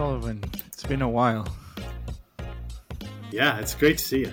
[0.00, 0.42] Sullivan.
[0.68, 1.46] It's been a while.
[3.30, 4.32] Yeah, it's great to see you.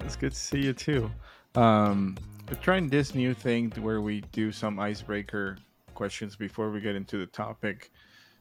[0.00, 1.08] It's good to see you too.
[1.54, 2.16] Um,
[2.50, 5.58] we're trying this new thing where we do some icebreaker
[5.94, 7.92] questions before we get into the topic.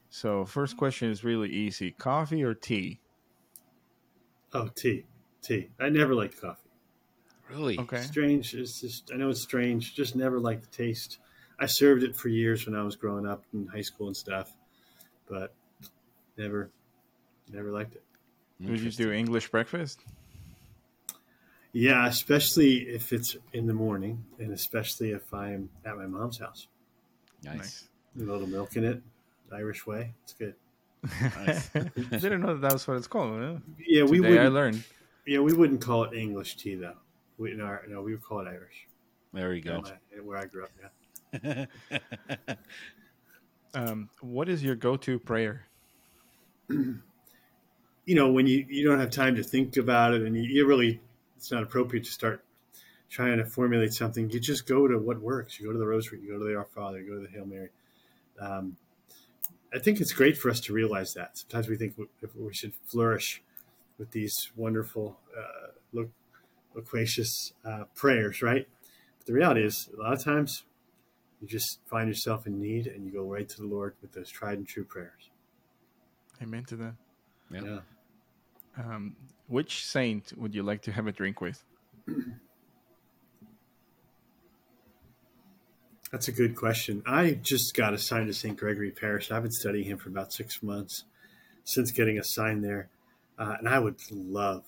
[0.09, 2.99] So, first question is really easy: coffee or tea?
[4.51, 5.05] Oh, tea,
[5.43, 5.69] tea.
[5.79, 6.71] I never liked coffee.
[7.51, 7.77] Really?
[7.77, 8.01] Okay.
[8.01, 8.55] Strange.
[8.55, 9.93] It's just I know it's strange.
[9.93, 11.19] Just never liked the taste.
[11.59, 14.51] I served it for years when I was growing up in high school and stuff,
[15.29, 15.53] but
[16.37, 16.69] never,
[17.51, 18.03] never liked it.
[18.61, 20.01] Would you do English breakfast?
[21.73, 26.67] Yeah, especially if it's in the morning, and especially if I'm at my mom's house.
[27.43, 27.89] Nice.
[28.15, 29.01] A little milk in it,
[29.51, 30.13] Irish way.
[30.23, 30.53] It's good.
[31.45, 31.69] Nice.
[32.11, 33.41] Didn't know that, that was what it's called.
[33.41, 33.55] Huh?
[33.85, 34.53] Yeah, we Today I wouldn't.
[34.53, 34.83] learned.
[35.25, 36.95] Yeah, we wouldn't call it English tea though.
[37.37, 38.87] We no, no we would call it Irish.
[39.33, 39.77] There you go.
[39.77, 40.71] in my- Where I grew up,
[41.43, 41.65] yeah.
[43.75, 45.65] Um, what is your go-to prayer?
[48.05, 50.65] you know when you you don't have time to think about it and you, you
[50.65, 50.99] really
[51.37, 52.43] it's not appropriate to start
[53.09, 54.29] trying to formulate something.
[54.31, 55.59] You just go to what works.
[55.59, 57.33] You go to the rosary you go to the our father you go to the
[57.33, 57.69] hail mary.
[58.39, 58.77] Um,
[59.73, 61.37] i think it's great for us to realize that.
[61.37, 63.41] Sometimes we think we, we should flourish
[63.97, 66.09] with these wonderful uh, lo-
[66.75, 68.67] loquacious uh, prayers right?
[69.17, 70.63] But the reality is a lot of times
[71.41, 74.29] you just find yourself in need and you go right to the lord with those
[74.29, 75.29] tried and true prayers
[76.41, 76.95] Amen to that.
[77.51, 77.61] Yeah.
[77.61, 77.79] yeah
[78.77, 79.15] Um,
[79.47, 81.63] which saint would you like to have a drink with?
[86.11, 87.01] That's a good question.
[87.07, 88.55] I just got assigned to St.
[88.55, 89.31] Gregory Parish.
[89.31, 91.05] I've been studying him for about six months
[91.63, 92.89] since getting assigned there,
[93.39, 94.63] uh, and I would love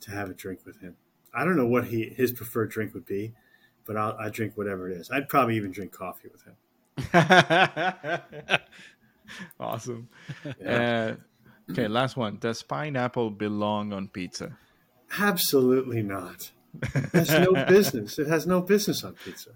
[0.00, 0.96] to have a drink with him.
[1.32, 3.34] I don't know what he his preferred drink would be,
[3.84, 5.10] but I'll I drink whatever it is.
[5.12, 6.56] I'd probably even drink coffee with him.
[9.60, 10.08] awesome.
[10.60, 11.16] Yeah.
[11.68, 12.38] Uh, okay, last one.
[12.38, 14.56] Does pineapple belong on pizza?
[15.18, 16.52] Absolutely not.
[16.94, 18.18] It has no business.
[18.18, 19.50] It has no business on pizza.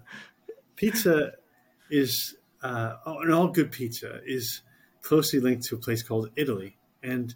[0.75, 1.33] Pizza
[1.89, 4.61] is, uh, and all good pizza is
[5.01, 7.35] closely linked to a place called Italy, and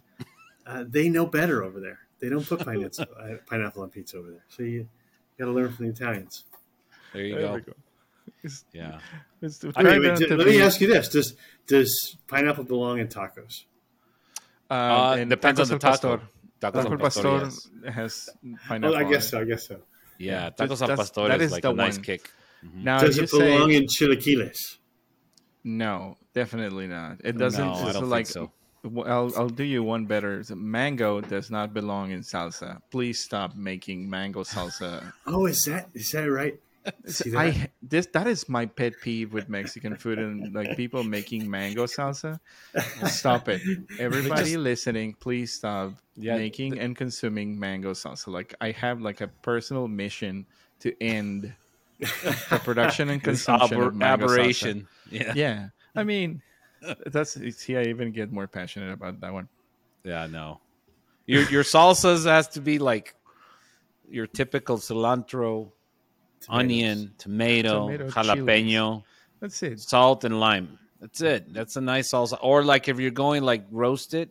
[0.66, 2.00] uh, they know better over there.
[2.20, 4.44] They don't put pineapple, uh, pineapple on pizza over there.
[4.48, 4.88] So you
[5.38, 6.44] got to learn from the Italians.
[7.12, 7.72] There you There go.
[8.42, 8.54] We go.
[8.54, 8.98] It's, Yeah.
[9.42, 11.34] it's I mean, wait, not d- to let me ask you this: Does
[11.66, 13.64] does pineapple belong in tacos?
[14.70, 16.18] Uh, Uh, and depends on the taco.
[16.18, 16.20] pastor.
[16.60, 17.44] Tacos al al pastor, pastor
[17.84, 17.94] yes.
[17.94, 18.96] has Oh, pineapple.
[18.96, 19.40] I guess so.
[19.40, 19.80] I guess so.
[20.18, 22.04] Yeah, tacos al that's- pastor that is is like the a nice one.
[22.04, 22.30] kick.
[22.74, 24.78] Now Does it belong say in chilaquiles?
[25.64, 27.18] no, definitely not.
[27.24, 27.64] It doesn't.
[27.64, 28.52] No, I don't like, think so.
[28.82, 30.42] w- I'll I'll do you one better.
[30.42, 32.80] The Mango does not belong in salsa.
[32.90, 35.12] Please stop making mango salsa.
[35.26, 36.58] Oh, is that is that right?
[37.06, 37.36] See?
[37.36, 41.84] I this that is my pet peeve with Mexican food and like people making mango
[41.86, 42.38] salsa.
[43.06, 43.62] Stop it,
[43.98, 45.14] everybody listening!
[45.14, 48.28] Please stop Yeah, making and consuming mango salsa.
[48.28, 50.46] Like I have like a personal mission
[50.80, 51.54] to end
[51.98, 54.30] the production and consumption aber- of mango salsa.
[54.32, 54.88] aberration.
[55.10, 55.32] Yeah.
[55.34, 56.42] Yeah, I mean,
[57.06, 59.48] that's see, I even get more passionate about that one.
[60.04, 60.60] Yeah, no.
[61.26, 63.14] Your your salsas has to be like
[64.08, 65.72] your typical cilantro,
[66.48, 69.02] onion, tomato, Tomato, jalapeno,
[69.40, 69.80] That's it.
[69.80, 70.78] salt, and lime.
[71.00, 71.52] That's it.
[71.52, 72.38] That's a nice salsa.
[72.42, 74.30] Or like if you're going like roasted,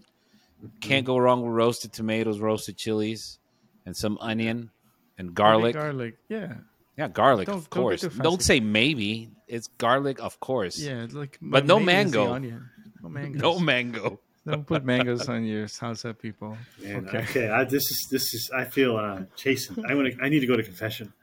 [0.81, 3.39] can't go wrong with roasted tomatoes, roasted chilies,
[3.85, 4.69] and some onion
[5.17, 5.73] and garlic.
[5.75, 6.15] garlic.
[6.29, 6.55] Yeah,
[6.97, 8.01] Yeah, garlic, Don't- of don't course.
[8.01, 9.29] Don't, say maybe.
[9.47, 10.77] It's garlic, of course.
[10.79, 11.07] yeah.
[11.11, 12.59] Like, But no maybe it's the mango.
[13.03, 13.41] No mangoes.
[13.41, 14.19] No mango.
[14.45, 16.57] Don't put mangoes on your salsa, people.
[16.81, 17.19] Man, Okay.
[17.19, 17.49] okay.
[17.49, 18.49] I, this is this is.
[18.53, 19.85] I feel uh, chastened.
[19.87, 20.21] I want to.
[20.23, 21.13] I need to go to confession.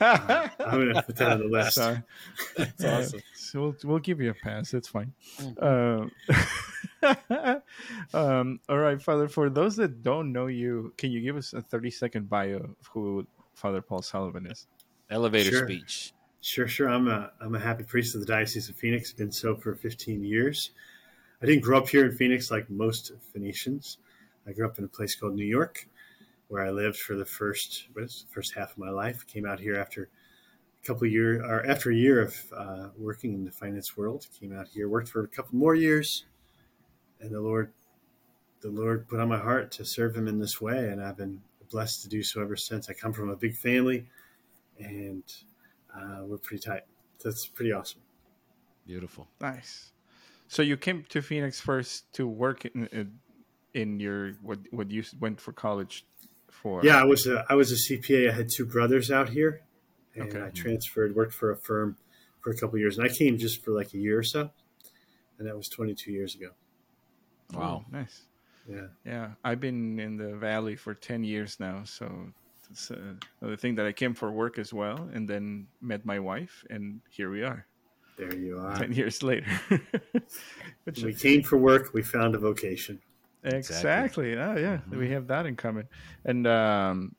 [0.00, 1.74] I'm gonna put that on the list.
[1.74, 2.02] Sorry.
[2.56, 3.20] That's awesome.
[3.34, 4.74] so we'll, we'll give you a pass.
[4.74, 5.12] It's fine.
[5.60, 6.10] Um,
[8.14, 9.28] um, all right, Father.
[9.28, 12.76] For those that don't know you, can you give us a 30 second bio of
[12.92, 14.66] who Father Paul Sullivan is?
[15.10, 15.66] Elevator Sure.
[15.66, 16.12] speech.
[16.40, 16.88] Sure, sure.
[16.88, 19.12] I'm a I'm a happy priest of the Diocese of Phoenix.
[19.12, 20.70] Been so for 15 years.
[21.42, 23.98] I didn't grow up here in Phoenix like most Phoenicians.
[24.46, 25.87] I grew up in a place called New York,
[26.48, 29.26] where I lived for the first what is it, first half of my life.
[29.26, 30.08] Came out here after
[30.82, 34.26] a couple of years, or after a year of uh, working in the finance world.
[34.38, 36.24] Came out here, worked for a couple more years,
[37.20, 37.72] and the Lord,
[38.60, 41.40] the Lord put on my heart to serve Him in this way, and I've been
[41.70, 42.88] blessed to do so ever since.
[42.88, 44.06] I come from a big family,
[44.78, 45.22] and
[45.94, 46.82] uh, we're pretty tight.
[47.22, 48.00] That's pretty awesome.
[48.86, 49.28] Beautiful.
[49.40, 49.92] Nice.
[50.46, 53.18] So you came to Phoenix first to work in in,
[53.74, 56.06] in your what what you went for college
[56.50, 56.84] for?
[56.84, 58.30] Yeah, I was a, I was a CPA.
[58.30, 59.62] I had two brothers out here,
[60.14, 60.42] and Okay.
[60.44, 61.96] I transferred, worked for a firm
[62.40, 64.50] for a couple of years, and I came just for like a year or so,
[65.38, 66.50] and that was 22 years ago.
[67.52, 67.84] Wow.
[67.88, 68.22] Oh, nice.
[68.68, 68.86] Yeah.
[69.04, 72.28] Yeah, I've been in the valley for ten years now, so
[72.70, 76.18] it's uh, another thing that I came for work as well, and then met my
[76.18, 77.64] wife, and here we are,
[78.18, 78.76] There you are.
[78.76, 79.46] ten years later.
[81.02, 81.92] We came for work.
[81.94, 83.00] We found a vocation.
[83.54, 84.98] Exactly, oh yeah, Mhm.
[84.98, 85.88] we have that in common.
[86.24, 87.14] And um,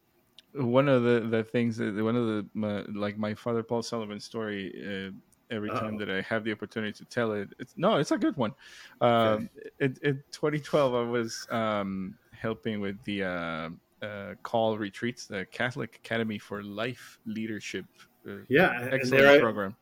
[0.54, 4.20] one of the the things that one of the my, like my father Paul Sullivan
[4.20, 4.74] story.
[5.10, 5.12] Uh,
[5.52, 6.06] Every time Uh-oh.
[6.06, 8.54] that I have the opportunity to tell it, it's no, it's a good one.
[9.02, 9.50] Um,
[9.80, 13.70] in, in 2012, I was um, helping with the uh,
[14.06, 17.86] uh, call retreats, the Catholic Academy for Life Leadership.
[18.28, 19.76] Uh, Yeah, and excellent there I, program.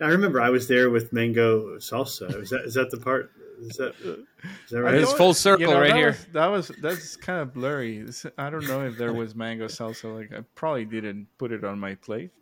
[0.00, 2.42] I remember I was there with mango salsa.
[2.42, 3.30] Is that is that the part?
[3.62, 4.94] Is that is that right?
[4.94, 6.08] It's full circle you know, right that here.
[6.08, 7.98] Was, that was that's kind of blurry.
[7.98, 10.14] It's- I don't know if there was mango salsa.
[10.14, 12.32] Like I probably didn't put it on my plate.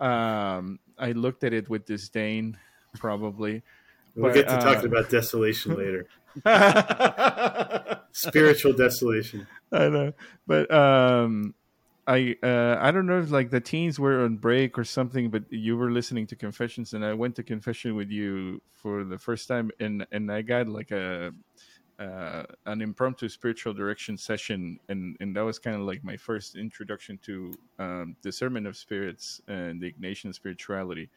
[0.00, 2.56] Um, I looked at it with disdain,
[2.96, 3.62] probably.
[4.14, 6.06] We'll but, get to uh, talking about desolation later.
[8.12, 9.46] Spiritual desolation.
[9.72, 10.12] I know,
[10.46, 11.54] but um,
[12.08, 15.44] I uh, I don't know if like the teens were on break or something, but
[15.50, 19.46] you were listening to confessions, and I went to confession with you for the first
[19.46, 21.32] time, and and I got like a
[21.98, 26.56] uh, an impromptu spiritual direction session, and and that was kind of like my first
[26.56, 31.10] introduction to um, discernment of spirits and the Ignatian spirituality.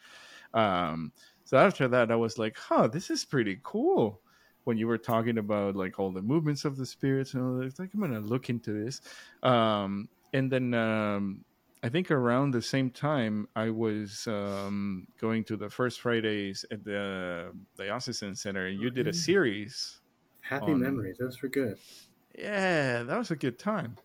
[0.54, 1.14] Um,
[1.46, 4.20] so after that, I was like, huh, this is pretty cool
[4.66, 7.80] when you were talking about like all the movements of the spirits and all that,
[7.80, 9.00] like I'm gonna look into this.
[9.42, 11.44] Um, and then um,
[11.84, 16.84] I think around the same time I was um, going to the first Fridays at
[16.84, 20.00] the Diocesan Center, and you did a series.
[20.42, 21.18] Happy On- memories.
[21.20, 21.78] Those were good.
[22.38, 23.98] Yeah, that was a good time.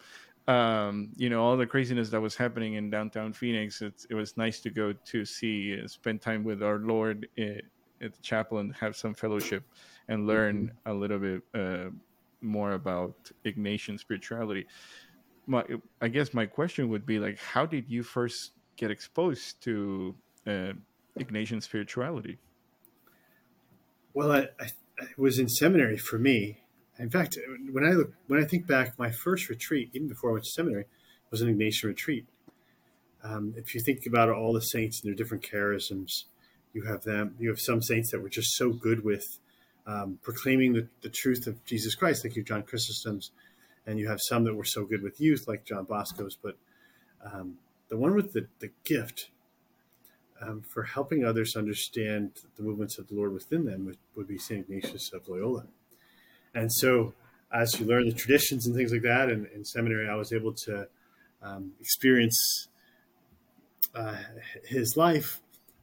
[0.48, 3.82] Um, you know, all the craziness that was happening in downtown Phoenix.
[3.82, 7.60] It's, it was nice to go to see, uh, spend time with our Lord uh,
[8.00, 9.64] at the chapel and have some fellowship
[10.08, 11.90] and learn a little bit uh,
[12.42, 13.14] more about
[13.44, 14.66] Ignatian spirituality.
[15.46, 15.64] My,
[16.00, 20.14] I guess my question would be like, how did you first get exposed to
[20.46, 20.72] uh,
[21.18, 22.38] Ignatian spirituality?
[24.14, 24.70] Well, I, I,
[25.16, 26.60] was in seminary for me.
[26.98, 27.36] In fact,
[27.70, 30.50] when I look, when I think back, my first retreat, even before I went to
[30.50, 30.86] seminary,
[31.30, 32.26] was an Ignatian retreat.
[33.22, 36.24] Um, if you think about all the saints and their different charisms,
[36.72, 37.34] you have them.
[37.38, 39.38] You have some saints that were just so good with
[39.86, 43.30] um, proclaiming the, the truth of Jesus Christ, like you, John Chrysostom's,
[43.86, 46.36] and you have some that were so good with youth, like John Bosco's.
[46.40, 46.56] But
[47.24, 49.30] um, the one with the, the gift
[50.40, 54.38] um, for helping others understand the movements of the Lord within them would, would be
[54.38, 54.60] St.
[54.60, 55.66] Ignatius of Loyola.
[56.54, 57.14] And so,
[57.52, 60.52] as you learn the traditions and things like that, and in seminary, I was able
[60.52, 60.88] to
[61.42, 62.68] um, experience
[63.94, 64.16] uh,
[64.64, 65.40] his life.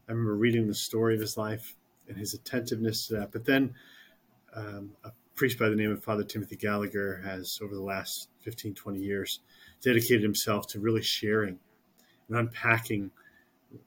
[0.07, 1.75] I remember reading the story of his life
[2.07, 3.31] and his attentiveness to that.
[3.31, 3.73] But then,
[4.55, 8.75] um, a priest by the name of Father Timothy Gallagher has, over the last 15,
[8.75, 9.39] 20 years,
[9.81, 11.59] dedicated himself to really sharing
[12.27, 13.11] and unpacking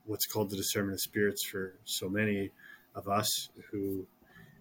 [0.04, 2.50] what's called the discernment of spirits for so many
[2.94, 4.06] of us who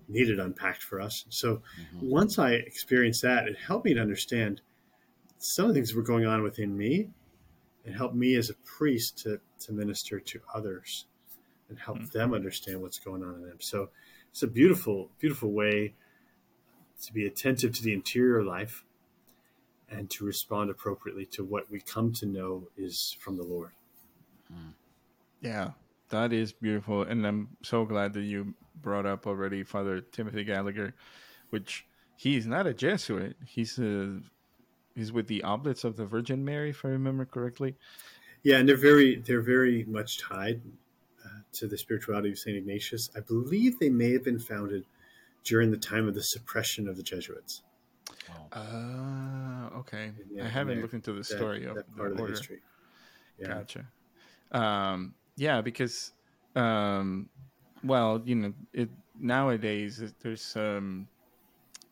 [0.07, 1.25] need it unpacked for us.
[1.29, 2.09] So mm-hmm.
[2.09, 4.61] once I experienced that, it helped me to understand
[5.39, 7.09] some of the things that were going on within me.
[7.85, 11.05] and helped me as a priest to, to minister to others
[11.69, 12.05] and help hmm.
[12.13, 13.57] them understand what's going on in them.
[13.59, 13.89] So
[14.31, 15.93] it's a beautiful, beautiful way
[17.03, 18.83] to be attentive to the interior life
[19.89, 23.71] and to respond appropriately to what we come to know is from the Lord.
[25.41, 25.71] Yeah,
[26.09, 30.95] that is beautiful, and I'm so glad that you brought up already Father Timothy Gallagher,
[31.49, 31.85] which
[32.15, 33.35] he's not a Jesuit.
[33.45, 34.21] He's a
[34.95, 37.75] he's with the Oblates of the Virgin Mary, if I remember correctly.
[38.43, 40.61] Yeah, and they're very they're very much tied
[41.23, 43.11] uh, to the spirituality of Saint Ignatius.
[43.15, 44.85] I believe they may have been founded
[45.45, 47.61] during the time of the suppression of the Jesuits.
[48.51, 50.11] Uh, okay.
[50.31, 52.23] Yeah, I haven't yeah, looked into the That- story of that the part of the
[52.23, 52.33] order.
[52.33, 52.59] history.
[53.39, 53.47] Yeah.
[53.47, 53.85] Gotcha.
[54.51, 56.11] Um, yeah, because
[56.55, 57.29] um,
[57.83, 61.07] well, you know, it nowadays it- there's um,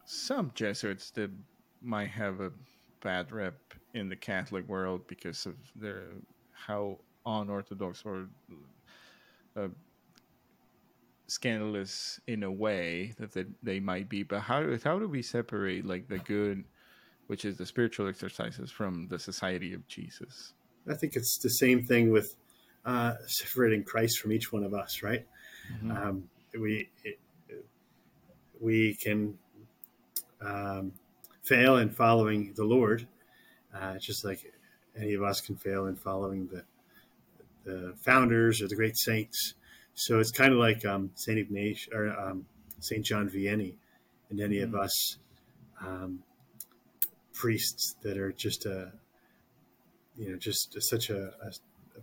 [0.06, 1.32] some Jesuits that
[1.82, 2.52] might have a
[3.02, 3.58] bad rep
[3.94, 6.04] in the Catholic world because of their
[6.54, 8.28] how unorthodox or
[9.58, 9.68] uh,
[11.28, 14.24] scandalous in a way that they, they might be.
[14.24, 16.66] But how how do we separate like the good,
[17.28, 20.54] which is the spiritual exercises, from the Society of Jesus?
[20.88, 22.36] I think it's the same thing with
[22.86, 25.26] uh, separating Christ from each one of us, right?
[25.72, 25.98] Mhm.
[25.98, 27.20] Um, we it,
[28.60, 29.38] we can
[30.42, 30.94] um,
[31.44, 33.08] fail in following the Lord,
[33.74, 34.52] uh, just like
[34.96, 36.64] any of us can fail in following the
[37.64, 39.54] the founders or the great saints.
[39.96, 42.46] So it's kind of like um, Saint Ignatius or um,
[42.80, 43.76] Saint John Vianney,
[44.30, 45.18] and any of us
[45.82, 46.24] um,
[47.34, 48.92] priests that are just a,
[50.18, 51.52] you know, just such a, a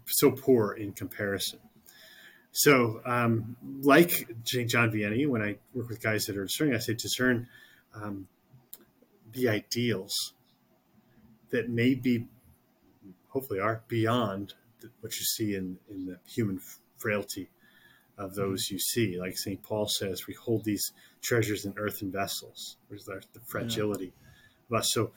[0.07, 1.59] so poor in comparison.
[2.53, 4.69] So, um, like St.
[4.69, 7.47] John Vianney, when I work with guys that are discerning, I say discern
[7.95, 8.27] um,
[9.33, 10.35] the ideals
[11.51, 12.27] that may be,
[13.29, 14.55] hopefully, are beyond
[15.01, 16.61] what you see in, in the human
[16.99, 17.51] frailty
[18.21, 19.19] of those you see.
[19.19, 19.63] Like St.
[19.63, 24.13] Paul says, we hold these treasures in earthen vessels, which is the fragility
[24.71, 24.77] yeah.
[24.77, 24.93] of us.
[24.93, 25.13] So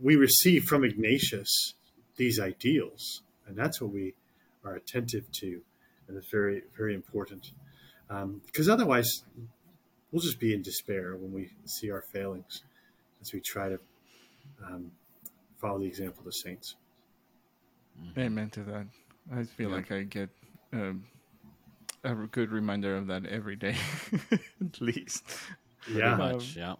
[0.00, 1.74] we receive from Ignatius
[2.16, 4.14] these ideals, and that's what we
[4.64, 5.60] are attentive to,
[6.08, 7.50] and it's very, very important.
[8.08, 9.24] Um, because otherwise,
[10.10, 12.62] we'll just be in despair when we see our failings
[13.20, 13.78] as we try to
[14.66, 14.90] um,
[15.60, 16.76] follow the example of the saints.
[18.16, 18.86] Amen to that.
[19.32, 19.76] I feel yeah.
[19.76, 20.28] like I get
[20.72, 21.04] um,
[22.04, 23.76] a good reminder of that every day,
[24.60, 25.24] at least.
[25.90, 26.56] Yeah, much.
[26.56, 26.74] Yeah.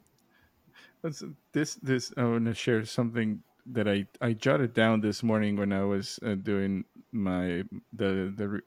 [1.53, 5.73] This this I want to share something that I I jotted down this morning when
[5.73, 8.61] I was uh, doing my the the re-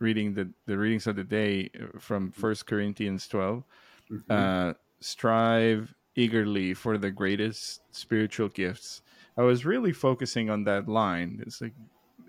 [0.00, 3.62] reading the the readings of the day uh, from First Corinthians 12
[4.10, 4.32] mm-hmm.
[4.32, 9.02] uh, strive eagerly for the greatest spiritual gifts.
[9.36, 11.42] I was really focusing on that line.
[11.44, 11.74] It's like,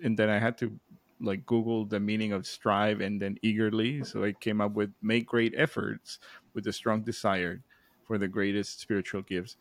[0.02, 0.72] and then I had to
[1.20, 4.04] like Google the meaning of strive and then eagerly.
[4.04, 6.18] So I came up with make great efforts
[6.54, 7.62] with a strong desire
[8.04, 9.56] for the greatest spiritual gifts.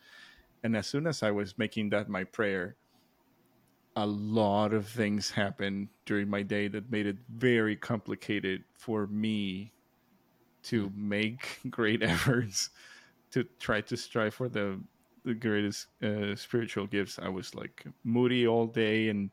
[0.63, 2.75] And as soon as I was making that my prayer,
[3.95, 9.71] a lot of things happened during my day that made it very complicated for me
[10.63, 12.71] to make great efforts
[13.31, 14.79] to try to strive for the
[15.24, 17.17] the greatest uh, spiritual gifts.
[17.17, 19.31] I was like moody all day and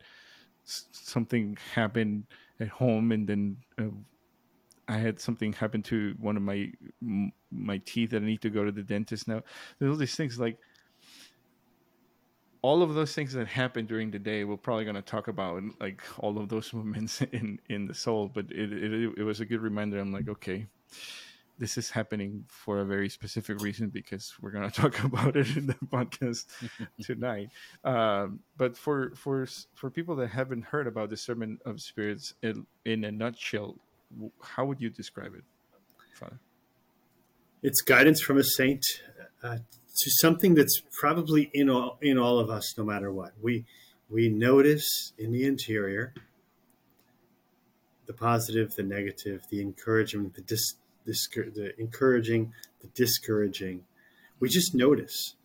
[0.65, 2.25] something happened
[2.61, 3.85] at home, and then uh,
[4.89, 6.73] I had something happen to one of my
[7.51, 9.43] my teeth that I need to go to the dentist now.
[9.79, 10.59] There's all these things like
[12.63, 15.61] all of those things that happen during the day we're probably going to talk about
[15.81, 19.45] like all of those moments in in the soul but it, it it was a
[19.45, 20.67] good reminder i'm like okay
[21.59, 25.57] this is happening for a very specific reason because we're going to talk about it
[25.57, 26.47] in the podcast
[27.03, 27.51] tonight.
[27.85, 33.05] Um, but for for for people that haven't heard about discernment of spirits in, in
[33.05, 33.77] a nutshell,
[34.41, 35.45] how would you describe it,
[36.15, 36.39] Father?
[37.63, 38.85] It's guidance from a saint
[39.43, 43.33] uh, to something that's probably in all in all of us, no matter what.
[43.41, 43.65] We
[44.11, 46.13] we notice in the interior
[48.07, 53.85] the positive, the negative, the encouragement, the dis- the encouraging, the discouraging.
[54.41, 55.37] We just notice.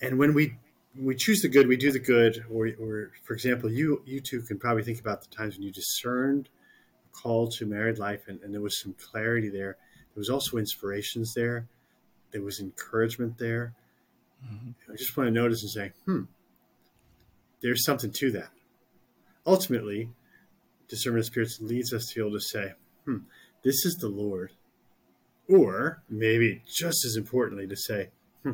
[0.00, 0.56] And when we
[0.96, 2.44] we choose the good, we do the good.
[2.50, 5.72] Or, or for example, you you two can probably think about the times when you
[5.72, 6.48] discerned
[7.06, 9.76] a call to married life, and, and there was some clarity there.
[10.14, 11.66] There was also inspirations there.
[12.30, 13.74] There was encouragement there.
[14.44, 14.92] Mm-hmm.
[14.92, 16.22] I just want to notice and say, hmm,
[17.60, 18.50] there's something to that.
[19.46, 20.10] Ultimately,
[20.88, 22.72] discernment of spirits leads us to be able to say,
[23.04, 23.18] hmm,
[23.64, 24.52] this is the Lord.
[25.48, 28.10] Or maybe just as importantly, to say,
[28.42, 28.52] hmm,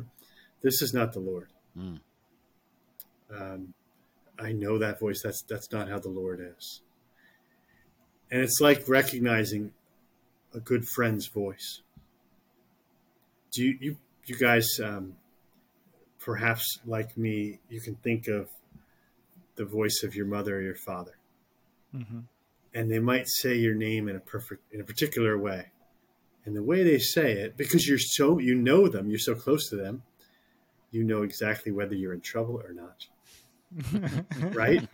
[0.62, 1.48] this is not the Lord.
[1.76, 2.00] Mm.
[3.32, 3.74] Um,
[4.38, 5.20] I know that voice.
[5.22, 6.80] That's that's not how the Lord is.
[8.30, 9.72] And it's like recognizing
[10.54, 11.82] a good friend's voice.
[13.52, 15.14] Do you you, you guys, um,
[16.18, 18.48] perhaps like me, you can think of
[19.56, 21.14] the voice of your mother or your father.
[21.94, 22.20] Mm-hmm
[22.74, 25.66] and they might say your name in a perfect in a particular way.
[26.44, 29.68] And the way they say it because you're so you know them you're so close
[29.70, 30.02] to them
[30.90, 33.06] you know exactly whether you're in trouble or not.
[34.54, 34.86] Right?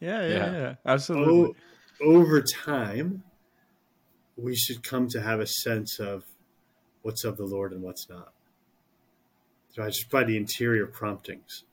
[0.00, 0.52] Yeah, yeah yeah.
[0.52, 1.54] yeah, absolutely.
[2.02, 3.22] O- over time
[4.36, 6.24] we should come to have a sense of
[7.02, 8.32] what's of the lord and what's not.
[9.74, 11.64] So just by the interior promptings.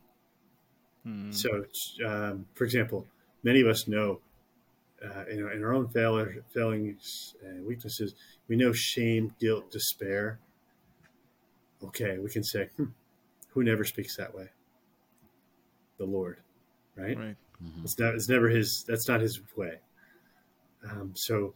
[1.04, 1.32] Hmm.
[1.32, 1.66] so
[2.06, 3.06] um, for example
[3.44, 4.22] many of us know
[5.04, 8.16] uh, in, in, our own failure, failings and weaknesses,
[8.48, 10.40] we know shame, guilt, despair.
[11.84, 12.86] Okay, we can say, hmm,
[13.50, 14.48] who never speaks that way?
[15.98, 16.40] The Lord,
[16.96, 17.18] right?
[17.18, 17.36] Right.
[17.64, 17.84] Mm-hmm.
[17.84, 18.16] It's not.
[18.16, 18.84] It's never his.
[18.84, 19.80] That's not his way.
[20.90, 21.54] Um, so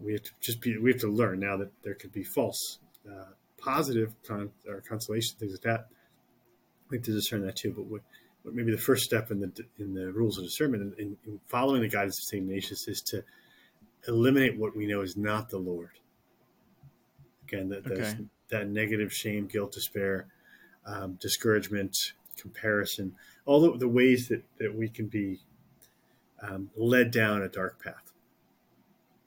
[0.00, 0.76] we have to just be.
[0.78, 5.38] We have to learn now that there could be false, uh, positive con- or consolation
[5.38, 5.86] things like that.
[6.90, 7.72] We have to discern that too.
[7.72, 8.00] But
[8.54, 11.88] maybe the first step in the in the rules of discernment in, in following the
[11.88, 13.24] guidance of Saint Ignatius is to
[14.08, 15.98] eliminate what we know is not the Lord.
[17.44, 18.16] Again, that okay.
[18.48, 20.28] that negative shame, guilt, despair,
[20.84, 25.40] um, discouragement, comparison, all the, the, ways that, that we can be
[26.42, 28.12] um, led down a dark path.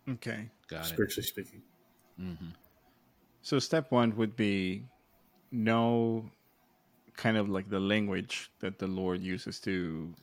[0.07, 1.29] Okay, got spiritually it.
[1.29, 1.61] speaking.
[2.19, 2.49] Mm-hmm.
[3.41, 4.85] So step one would be
[5.51, 6.29] know
[7.19, 10.15] kind of like the language that the Lord uses to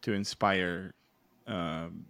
[0.00, 0.94] to inspire
[1.46, 2.06] um,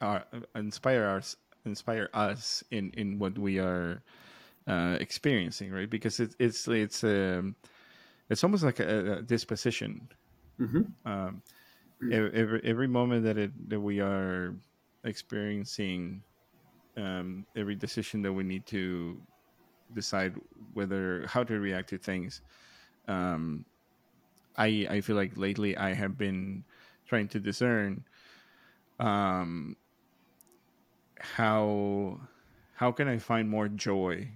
[0.00, 0.24] our
[0.56, 4.02] inspire us inspire us in in what we are
[4.66, 5.88] uh, experiencing, right?
[5.88, 7.54] Because it's it's it's um,
[8.28, 10.08] it's almost like a, a disposition.
[10.58, 10.82] Mm-hmm.
[11.06, 11.42] Um,
[12.10, 14.56] every every moment that it that we are
[15.04, 16.24] experiencing,
[16.96, 19.22] um, every decision that we need to
[19.94, 20.34] decide
[20.74, 22.40] whether how to react to things.
[23.08, 23.64] Um,
[24.56, 26.64] I I feel like lately I have been
[27.06, 28.04] trying to discern
[28.98, 29.76] um,
[31.18, 32.20] how
[32.74, 34.28] how can I find more joy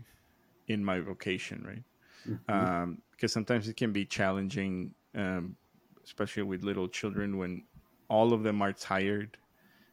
[0.69, 1.83] in my vocation, right?
[2.29, 2.53] Mm-hmm.
[2.53, 5.57] Um, because sometimes it can be challenging, um,
[6.05, 7.63] especially with little children when
[8.09, 9.37] all of them are tired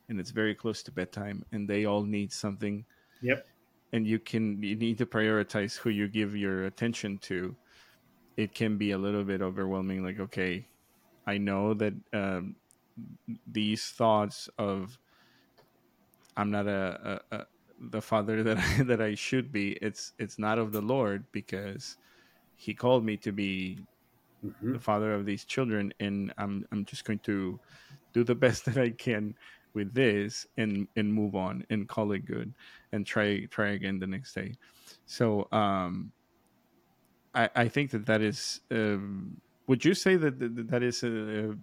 [0.10, 2.86] and it's very close to bedtime and they all need something.
[3.22, 3.48] Yep.
[3.93, 7.57] And you can you need to prioritize who you give your attention to.
[8.38, 10.03] It can be a little bit overwhelming.
[10.03, 10.69] Like, okay,
[11.27, 12.57] I know that um,
[13.47, 15.00] these thoughts of
[16.38, 17.45] I'm not a, a, a
[17.79, 19.73] the father that I, that I should be.
[19.81, 21.97] It's it's not of the Lord because
[22.55, 23.85] He called me to be
[24.45, 24.73] Mm-hmm.
[24.73, 27.59] the father of these children, and I'm I'm just going to
[28.13, 29.35] do the best that I can
[29.73, 32.53] with this and and move on and call it good
[32.91, 34.55] and try try again the next day.
[35.05, 36.11] So um,
[37.33, 38.61] I I think that that is.
[38.71, 41.55] Um, would you say that that, that is a,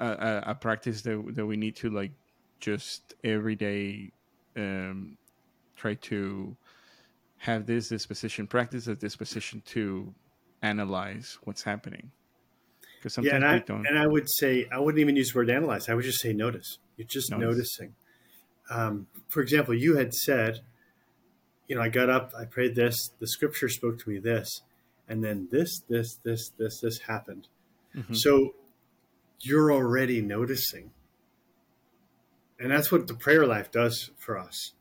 [0.00, 2.12] a a practice that that we need to like
[2.60, 4.12] just every day
[4.56, 5.16] um,
[5.76, 6.56] try to
[7.38, 10.12] have this disposition, practice a disposition to
[10.62, 12.10] analyze what's happening.
[12.96, 13.86] Because sometimes yeah, and I, don't.
[13.86, 15.88] and I would say I wouldn't even use the word analyze.
[15.88, 16.78] I would just say notice.
[16.98, 17.46] You're just Notice.
[17.46, 17.94] noticing.
[18.68, 20.60] Um, for example, you had said,
[21.68, 24.62] you know, I got up, I prayed this, the scripture spoke to me this,
[25.08, 27.48] and then this, this, this, this, this happened.
[27.94, 28.14] Mhm.
[28.14, 28.54] So
[29.40, 30.90] you're already noticing.
[32.60, 34.72] And that's what the prayer life does for us.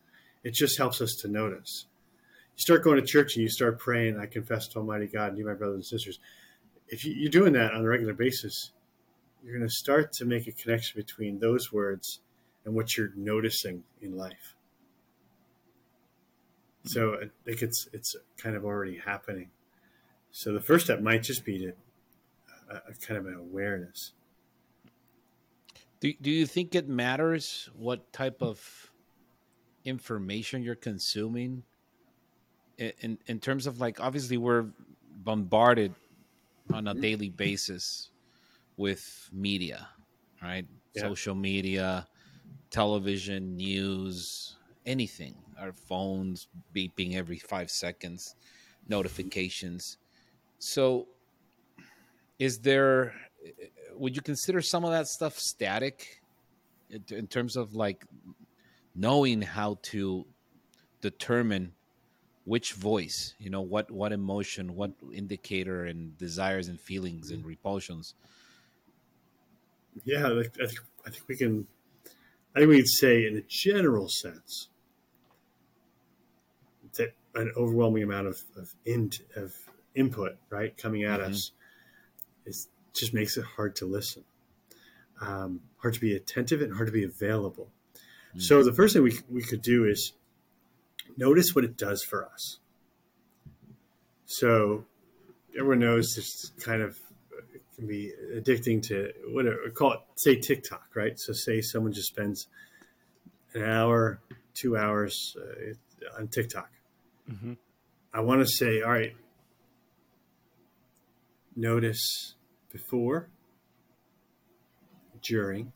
[0.44, 1.86] It just helps us to notice.
[2.56, 5.38] You start going to church and you start praying, I confess to Almighty God and
[5.38, 6.20] you, my brothers and sisters.
[6.88, 8.72] If you're doing that on a regular basis,
[9.48, 12.20] you're going to start to make a connection between those words
[12.66, 14.56] and what you're noticing in life.
[16.84, 19.50] So I think it's it's kind of already happening.
[20.32, 21.74] So the first step might just be to
[22.70, 24.12] a, a kind of an awareness.
[26.02, 28.92] Do, do you think it matters what type of
[29.86, 31.64] information you're consuming?
[32.78, 34.66] In, in, in terms of like, obviously, we're
[35.10, 35.96] bombarded
[36.72, 37.02] on a mm.
[37.02, 38.10] daily basis
[38.78, 39.88] with media,
[40.42, 40.66] right?
[40.96, 41.02] Yeah.
[41.02, 42.08] Social media,
[42.70, 45.36] television, news, anything.
[45.60, 48.36] Our phones beeping every five seconds,
[48.88, 49.98] notifications.
[50.60, 51.08] So,
[52.40, 53.14] is there
[53.94, 56.22] would you consider some of that stuff static
[56.90, 58.06] in, in terms of like
[58.96, 60.26] knowing how to
[61.02, 61.74] determine
[62.46, 68.14] which voice you know what what emotion what indicator and desires and feelings and repulsions
[70.04, 71.68] Yeah, I think, I think we can.
[72.56, 74.70] I think we could say, in a general sense,
[76.96, 79.54] that an overwhelming amount of of, in, of
[79.94, 81.30] input, right, coming at Mhm.
[81.30, 81.52] us,
[82.46, 84.24] is just makes it hard to listen,
[85.22, 87.72] um, hard to be attentive, and hard to be available.
[88.40, 90.14] So the first thing we we could do is
[91.16, 92.60] notice what it does for us.
[94.26, 94.86] So
[95.58, 97.00] everyone knows this kind of
[97.78, 101.18] can be addicting to whatever call it say TikTok, right?
[101.20, 102.48] So say someone just spends
[103.54, 104.20] an hour,
[104.54, 106.70] two hours uh, on TikTok.
[107.28, 107.54] hmm
[108.14, 109.16] I want to say, all right,
[111.56, 112.34] notice
[112.72, 113.30] before,
[115.22, 115.72] during,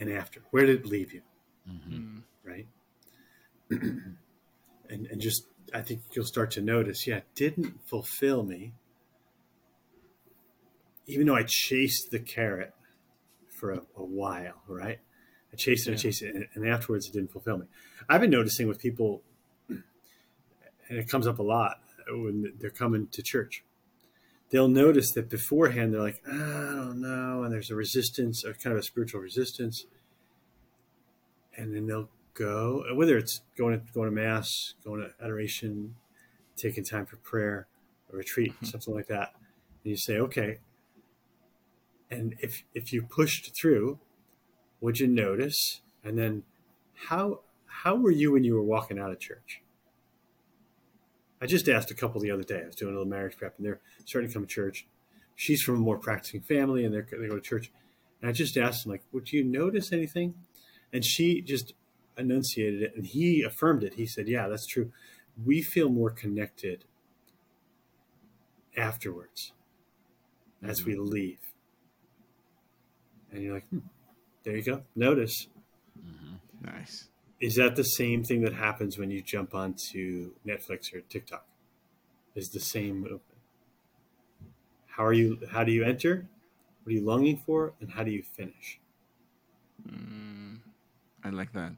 [0.00, 0.40] and after.
[0.50, 1.22] Where did it leave you?
[1.68, 2.22] Mhm.
[2.42, 2.66] right?
[3.70, 4.16] and
[4.88, 8.72] and just I think you'll start to notice, yeah, it didn't fulfill me.
[11.10, 12.72] Even though I chased the carrot
[13.48, 14.98] for a, a while, right?
[15.52, 17.66] I chased it, I chased it, and, and afterwards it didn't fulfill me.
[18.08, 19.22] I've been noticing with people,
[19.68, 19.82] and
[20.88, 23.64] it comes up a lot when they're coming to church.
[24.50, 28.52] They'll notice that beforehand they're like, "Ah, I don't know, and there's a resistance, a
[28.54, 29.86] kind of a spiritual resistance
[31.60, 35.94] and then they'll go whether it's going to going to mass, going to adoration,
[36.56, 37.66] taking time for prayer,
[38.12, 39.34] a retreat, something like that.
[39.84, 40.58] And you say, okay.
[42.10, 43.98] And if if you pushed through,
[44.80, 45.80] would you notice?
[46.02, 46.42] And then
[47.06, 49.62] how how were you when you were walking out of church?
[51.40, 52.62] I just asked a couple the other day.
[52.62, 54.86] I was doing a little marriage prep, and they're starting to come to church.
[55.36, 57.70] She's from a more practicing family, and they they go to church.
[58.20, 60.34] And I just asked them, like, "Would you notice anything?"
[60.92, 61.72] And she just
[62.18, 63.94] enunciated it, and he affirmed it.
[63.94, 64.92] He said, "Yeah, that's true.
[65.42, 66.84] We feel more connected
[68.76, 69.52] afterwards
[70.62, 70.90] as mm-hmm.
[70.90, 71.49] we leave."
[73.32, 73.78] And you're like, hmm,
[74.44, 74.84] "There you go.
[74.96, 75.48] Notice."
[76.60, 77.08] Nice.
[77.40, 81.46] Is that the same thing that happens when you jump onto Netflix or TikTok?
[82.34, 83.24] Is the same movement?
[84.86, 85.40] How are you?
[85.50, 86.28] How do you enter?
[86.82, 88.78] What are you longing for, and how do you finish?
[89.88, 90.60] Mm,
[91.24, 91.72] I like that.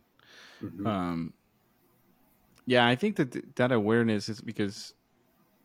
[0.61, 0.87] Mhm.
[0.87, 1.35] Um,
[2.67, 4.95] yeah, I think that that awareness is because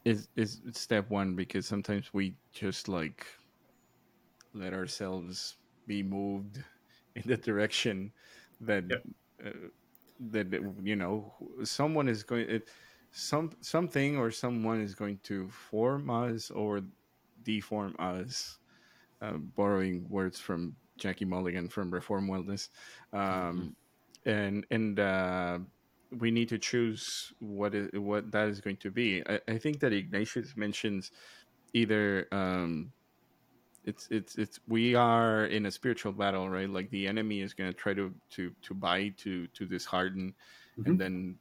[0.06, 3.28] is is step one because sometimes we just like
[4.54, 5.56] let ourselves
[5.88, 6.64] be moved
[7.16, 8.12] in the direction
[8.62, 9.04] that Yep.
[9.46, 9.50] uh,
[10.32, 10.48] that
[10.84, 12.70] you know someone is going it,
[13.12, 16.82] some something or someone is going to form us or
[17.44, 18.60] deform us
[19.22, 22.70] uh, borrowing words from Jackie Mulligan from Reform Wellness
[23.14, 23.76] um,
[24.26, 25.60] and and uh,
[26.20, 29.24] we need to choose what is what that is going to be.
[29.28, 31.12] I, I think that Ignatius mentions
[31.74, 32.92] either um,
[33.88, 36.70] it's it's it's we are in a spiritual battle, right?
[36.70, 40.34] Like the enemy is going to try to to to bite to to dishearten,
[40.78, 40.86] Mhm.
[40.88, 41.36] and then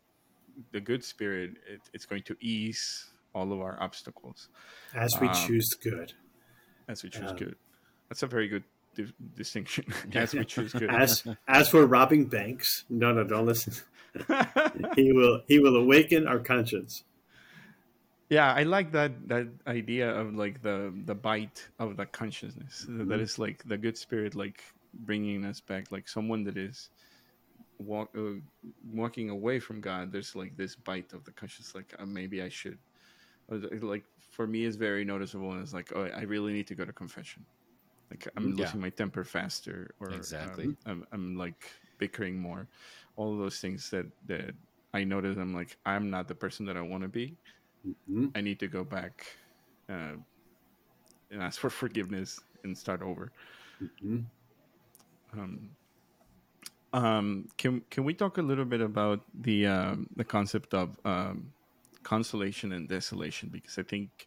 [0.73, 4.49] the good spirit it, it's going to ease all of our obstacles
[4.95, 6.15] As we um, choose good,
[6.89, 7.57] as we choose Um, good.
[8.09, 9.85] That's a very good di- distinction.
[10.15, 10.89] as we choose good.
[10.89, 13.75] as as for robbing banks, no, no, don't listen.
[14.97, 17.05] He will he will awaken our conscience.
[18.29, 22.87] Yeah, I like that that idea of like the the bite of the consciousness.
[22.89, 23.21] That Mhm.
[23.21, 24.63] is like the good spirit, like
[24.95, 26.91] bringing us back, like someone that is
[27.79, 28.41] walk uh,
[28.85, 30.13] walking away from God.
[30.13, 32.79] There's like this bite of the conscience, like uh, maybe I should.
[33.49, 36.85] Like for me, is very noticeable, and it's like, oh, I really need to go
[36.85, 37.47] to confession.
[38.11, 38.57] Like I'm Yeah.
[38.57, 40.67] losing my temper faster, or Exactly.
[40.67, 42.69] um, I'm, I'm like bickering more.
[43.17, 44.55] All of those things that that
[44.95, 45.37] I notice.
[45.37, 47.37] I'm like, I'm not the person that I want to be.
[47.87, 48.33] Mhm.
[48.35, 49.27] I need to go back
[49.89, 50.17] uh,
[51.31, 53.33] and ask for forgiveness and start over.
[53.81, 54.27] Mhm.
[55.33, 55.71] Um,
[56.93, 61.53] um, can can we talk a little bit about the um, the concept of um,
[62.03, 63.49] consolation and desolation?
[63.53, 64.27] Because I think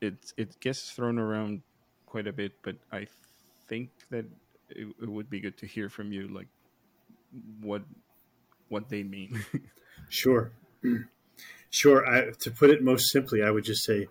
[0.00, 1.62] it it gets thrown around
[2.06, 3.06] quite a bit, but I
[3.68, 4.26] think that
[4.70, 6.48] it, it would be good to hear from you, like
[7.60, 7.82] what
[8.68, 9.44] what they mean.
[10.08, 10.52] Sure,
[11.70, 12.06] sure.
[12.06, 14.08] I, to put it most simply, I would just say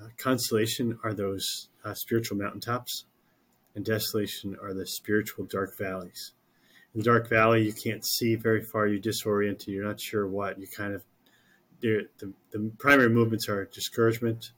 [0.00, 3.04] uh, consolation are those uh, spiritual mountaintops,
[3.74, 6.32] and desolation are the spiritual dark valleys.
[6.94, 8.86] In the dark valley, you can't see very far.
[8.86, 9.68] You're disoriented.
[9.68, 10.58] You're not sure what.
[10.58, 11.02] You kind of
[11.80, 12.08] the
[12.52, 14.52] the, primary movements are discouragement,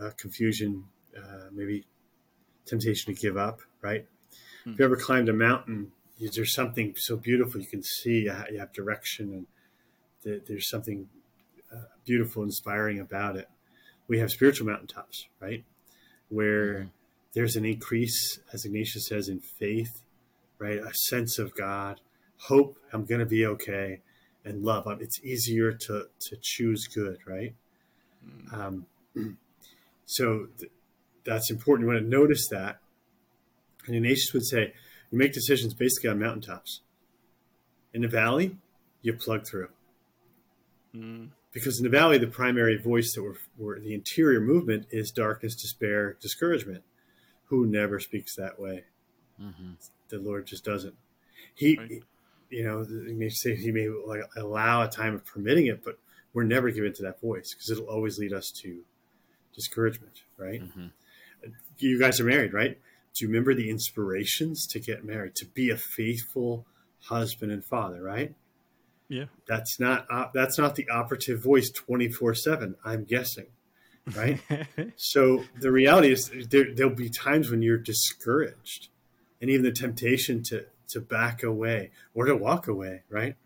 [0.00, 0.84] uh, confusion,
[1.16, 1.86] uh, maybe
[2.66, 3.60] temptation to give up.
[3.80, 4.06] Right.
[4.64, 8.24] If you ever climbed a mountain, there's something so beautiful you can see.
[8.24, 9.46] You have direction
[10.24, 11.08] and there's something
[12.04, 13.48] beautiful, inspiring about it.
[14.08, 15.64] We have spiritual mountaintops, right?
[16.28, 16.90] Where
[17.34, 20.02] there's an increase, as Ignatius says, in faith,
[20.58, 20.78] right?
[20.78, 22.00] A sense of God,
[22.36, 24.00] hope, I'm going to be okay,
[24.44, 24.86] and love.
[24.86, 27.54] Um, It's easier to, to choose good, right?
[28.52, 28.86] Um,
[30.04, 30.72] so th-
[31.24, 31.86] that's important.
[31.86, 32.78] You want to notice that.
[33.86, 34.72] And Ignatius would say,
[35.10, 36.80] you make decisions basically on mountaintops.
[37.92, 38.56] In the valley,
[39.02, 39.68] you plug through
[40.94, 45.10] Mm, because in the valley the primary voice that we're, we're the interior movement is
[45.10, 46.82] darkness despair discouragement.
[47.46, 48.84] Who never speaks that way?
[49.38, 49.72] Hmm
[50.08, 50.94] the lord just doesn't.
[51.54, 52.02] He Right.
[52.50, 55.98] you know he may say he may like allow a time of permitting it but
[56.34, 58.82] we're never given to that voice because it'll always lead us to
[59.54, 60.60] discouragement right?
[60.62, 60.88] Hmm
[61.78, 62.78] you guys are married right?
[63.14, 65.34] Do you remember the inspirations to get married?
[65.36, 66.66] To be a faithful
[67.04, 68.34] husband and father right
[69.12, 69.26] yeah.
[69.46, 73.46] that's not uh, that's not the operative voice 24/7 i'm guessing
[74.14, 74.40] right?
[74.96, 78.88] So the reality is there, there'll be times when you're discouraged
[79.40, 83.36] and even the temptation to to back away or to walk away right?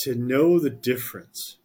[0.00, 1.58] To know the difference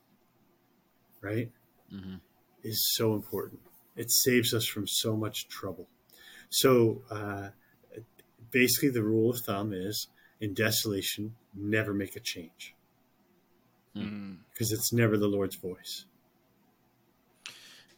[1.22, 1.52] right
[1.90, 2.16] hmm
[2.64, 3.60] is so important.
[3.98, 5.88] It saves us from so much trouble.
[6.50, 7.50] So uh,
[8.52, 10.08] basically the rule of thumb is
[10.40, 12.76] in desolation never make a change
[13.96, 14.46] Mm.
[14.52, 16.06] because it's never the lord's voice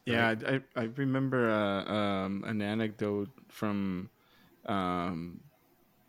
[0.06, 4.12] Yeah, I, I remember uh, um, an anecdote from
[4.66, 5.42] um,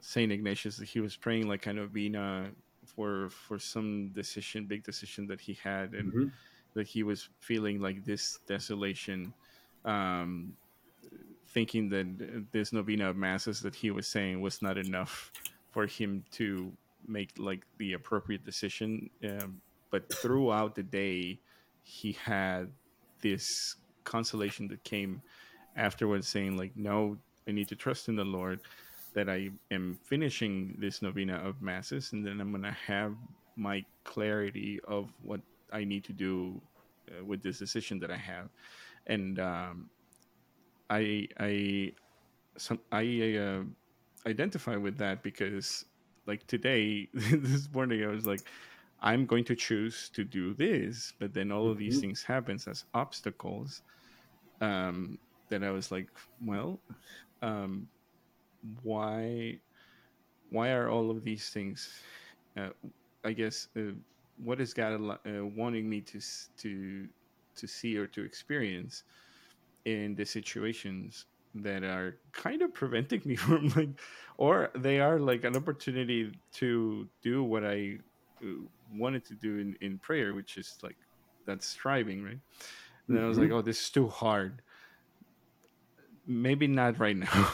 [0.00, 0.78] Saint Ignatius.
[0.78, 2.52] That he was praying like kind a novena
[2.86, 6.32] for for some decision, big decision that he had, and Mhm.
[6.74, 9.34] that he was feeling like this desolation,
[9.84, 10.56] um,
[11.48, 15.32] thinking that this novena of masses that he was saying was not enough
[15.70, 16.76] for him to
[17.08, 19.10] make like the appropriate decision.
[19.24, 21.40] Um, but throughout the day,
[21.82, 22.70] he had
[23.20, 25.22] this consolation that came
[25.76, 27.16] afterwards, saying like, "No,
[27.48, 28.60] I need to trust in the Lord."
[29.14, 33.16] That I am finishing this novena of masses, and then I'm gonna have
[33.56, 35.40] my clarity of what
[35.72, 36.60] I need to do
[37.10, 38.50] uh, with this decision that I have,
[39.06, 39.90] and um,
[40.90, 41.92] I I
[42.56, 43.62] some I uh,
[44.26, 45.84] identify with that because
[46.26, 48.48] like today this morning I was like
[49.00, 52.00] I'm going to choose to do this, but then all of these Mhm.
[52.00, 53.82] things happens as obstacles.
[54.60, 55.18] Um,
[55.50, 56.08] that I was like,
[56.40, 56.82] well,
[57.42, 57.88] um,
[58.82, 59.60] why
[60.50, 61.88] why are all of these things?
[62.56, 62.70] Uh,
[63.24, 63.92] I guess uh,
[64.36, 66.20] what is God uh, wanting me to
[66.58, 67.08] to
[67.56, 69.04] to see or to experience
[69.84, 71.26] in the situations
[71.62, 73.90] that are kind of preventing me from like,
[74.36, 77.98] or they are like an opportunity to do what I
[78.42, 78.46] uh,
[78.92, 80.96] wanted to do in, in prayer, which is like
[81.46, 82.40] that's striving, right?
[83.08, 84.62] And then I was like, oh, this is too hard.
[86.26, 87.52] Maybe not right now.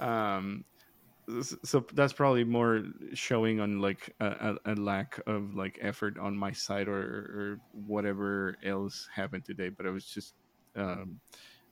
[0.00, 0.64] um,
[1.62, 2.82] so that's probably more
[3.14, 7.60] showing on like a, a, a lack of like effort on my side or, or
[7.86, 9.68] whatever else happened today.
[9.70, 10.34] But I was just,
[10.76, 11.20] um,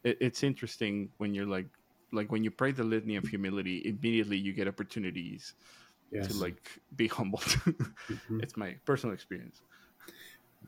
[0.04, 1.66] it, it's interesting when you're like,
[2.12, 5.54] like when you pray the litany of humility, immediately you get opportunities
[6.10, 6.26] Yes.
[6.28, 7.42] to like be humbled.
[8.08, 8.42] Mhm.
[8.42, 9.62] it's my personal experience.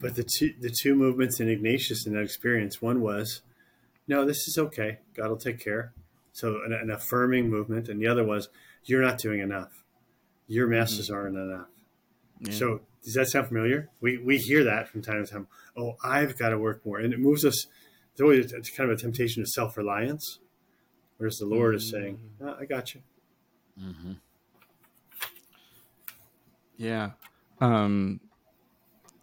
[0.00, 3.42] But the two the two movements in Ignatius in that experience, one was,
[4.08, 4.98] no, this is okay.
[5.14, 5.92] God will take care.
[6.32, 8.48] So an, an affirming movement, and the other was,
[8.84, 9.84] you're not doing enough.
[10.48, 11.68] Your masses aren't enough.
[12.40, 12.52] Yeah.
[12.52, 13.90] So does that sound familiar?
[14.00, 15.46] We we hear that from time to time.
[15.76, 17.66] Oh, I've got to work more, and it moves us.
[18.14, 20.38] It's always it's kind of a temptation of self reliance,
[21.18, 23.02] whereas the Lord is saying, "Ah, "I got you."
[23.76, 24.12] hmm
[26.76, 27.10] Yeah.
[27.60, 28.20] Um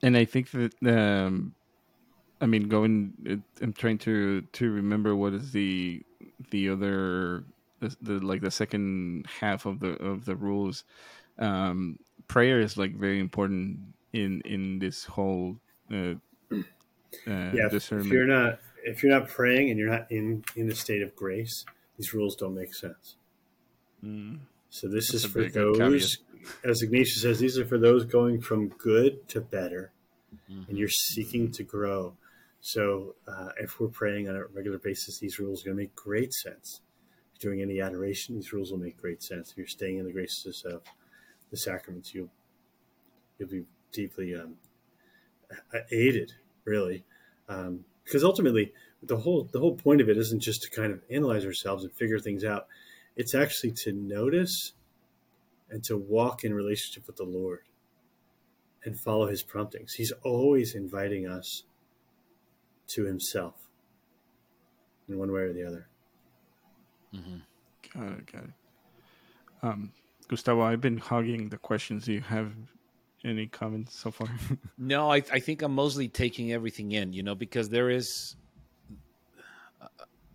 [0.04, 1.56] and I think that um
[2.41, 6.04] I mean going it- I'm trying to to remember what is the
[6.49, 7.45] the other
[7.80, 10.84] the, the like the second half of the of the rules
[11.39, 13.80] um prayer is like very important
[14.12, 15.58] in in this whole
[15.93, 16.15] uh,
[16.51, 20.43] uh Yeah, if, if discernment you're not if you're not praying and you're not in
[20.55, 21.65] in a state of grace,
[21.97, 23.15] these rules don't make sense.
[24.03, 24.39] Mm.
[24.69, 26.17] So this That's is for those,
[26.63, 29.91] as Ignatius says, these are for those going from good to better,
[30.49, 30.69] Mm-hmm.
[30.69, 32.15] and you're seeking to grow.
[32.61, 35.95] So uh, if we're praying on a regular basis, these rules are going to make
[35.95, 36.79] great sense.
[37.35, 39.51] If you're doing any adoration, these rules will make great sense.
[39.51, 40.83] If you're staying in the graces of
[41.49, 42.29] the sacraments, you'll
[43.37, 44.55] you'll be deeply um,
[45.91, 46.31] aided,
[46.63, 47.03] really,
[47.49, 51.01] um, because ultimately the whole the whole point of it isn't just to kind of
[51.09, 52.67] analyze ourselves and figure things out.
[53.15, 54.73] It's actually to notice
[55.69, 57.61] and to walk in relationship with the Lord
[58.83, 59.93] and follow His promptings.
[59.93, 61.63] He's always inviting us
[62.87, 63.55] to Himself
[65.07, 65.87] in one way or the other.
[67.13, 67.37] hmm
[67.93, 68.53] Got it, got it.
[69.63, 69.91] Um
[70.27, 72.07] Gustavo, I've been hogging the questions.
[72.07, 72.53] You have
[73.23, 74.27] any comments so far?
[74.77, 78.36] No, I, I think I'm mostly taking everything in, you know, because there is,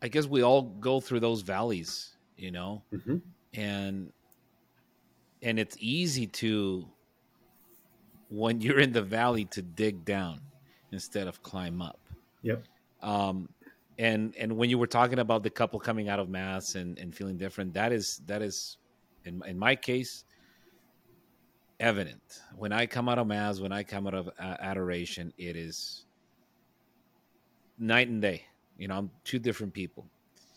[0.02, 3.20] I guess we all go through those valleys, you know, Mhm.
[3.54, 4.12] and
[5.42, 6.86] and it's easy to
[8.30, 10.40] when you're in the valley to dig down
[10.92, 12.00] instead of climb up.
[12.42, 12.64] Yep.
[13.02, 13.48] Um,
[13.98, 17.14] and and when you were talking about the couple coming out of mass and, and
[17.14, 18.78] feeling different, that is that is
[19.24, 20.24] in in my case
[21.80, 22.40] evident.
[22.56, 26.04] When I come out of mass, when I come out of uh, adoration, it is
[27.78, 28.44] night and day.
[28.78, 30.06] You know, I'm two different people.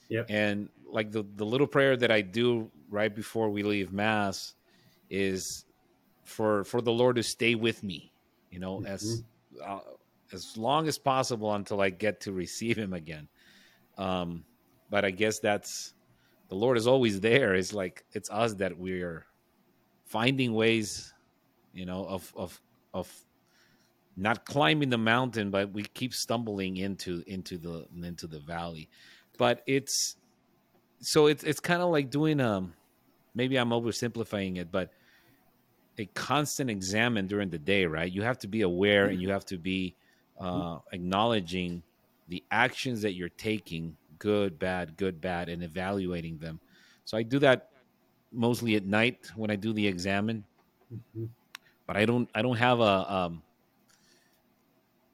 [0.10, 0.26] Yep.
[0.30, 4.56] And like the the little prayer that I do right before we leave mass
[5.10, 5.66] is
[6.24, 8.12] for for the Lord to stay with me.
[8.50, 9.24] You know, as
[9.64, 9.80] uh,
[10.34, 13.28] as long as possible until I get to receive Him again.
[13.98, 14.44] Um,
[14.90, 15.94] but I guess that's
[16.50, 17.54] the Lord is always there.
[17.54, 19.26] It's like it's us that we're
[20.10, 21.14] finding ways,
[21.74, 22.62] you know, of of
[22.94, 23.10] of
[24.18, 28.90] not climbing the mountain, but we keep stumbling into into the into the valley.
[29.38, 30.18] But it's
[31.00, 32.74] so it's it's kind of like doing um
[33.34, 34.92] maybe I'm oversimplifying it, but
[35.98, 38.12] a constant examen during the day, right?
[38.12, 39.96] You have to be aware and you have to be
[40.40, 41.84] uh, acknowledging
[42.30, 46.62] the actions that you're taking, good, bad, good, bad, and evaluating them.
[47.04, 47.70] So I do that
[48.32, 50.44] mostly at night when I do the examen.
[50.92, 51.30] Mhm.
[51.86, 53.42] but I don't I don't have a um,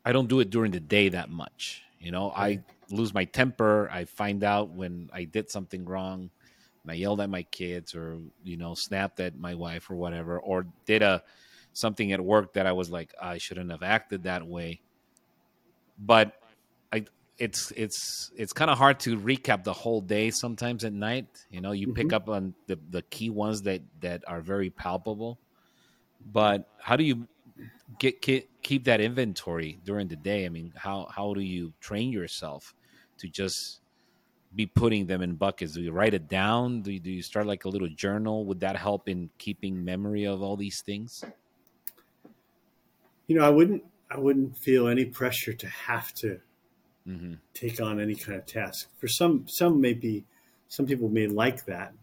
[0.06, 1.84] I don't do it during the day that much.
[2.00, 3.90] You know, I lose my temper.
[3.90, 6.30] I find out when I did something wrong.
[6.84, 10.40] And I yelled at my kids, or you know, snapped at my wife, or whatever,
[10.40, 11.24] or did a
[11.74, 14.82] something at work that I was like, I shouldn't have acted that way.
[15.98, 16.34] But
[17.38, 21.28] it's it's it's kind of hard to recap the whole day sometimes at night.
[21.50, 21.96] You know, you mm-hmm.
[21.96, 25.40] pick up on the the key ones that that are very palpable.
[26.32, 27.28] But how do you
[28.00, 30.46] get, get keep that inventory during the day?
[30.46, 32.74] I mean, how how do you train yourself
[33.18, 33.82] to just
[34.56, 35.74] be putting them in buckets?
[35.74, 36.82] Do you write it down?
[36.82, 38.46] Do you, do you start like a little journal?
[38.46, 41.24] Would that help in keeping memory of all these things?
[43.28, 46.40] You know, I wouldn't I wouldn't feel any pressure to have to
[47.08, 47.34] mm-hmm.
[47.54, 48.90] take on any kind of task.
[49.00, 50.26] For some some maybe
[50.68, 51.94] some people may like that.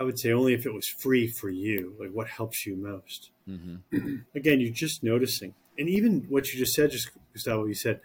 [0.00, 3.30] I would say only if it was free for you, like what helps you most.
[3.48, 4.16] Mm-hmm.
[4.34, 5.54] Again, you're just noticing.
[5.78, 8.00] And even what you just said, just Gustavo, you said,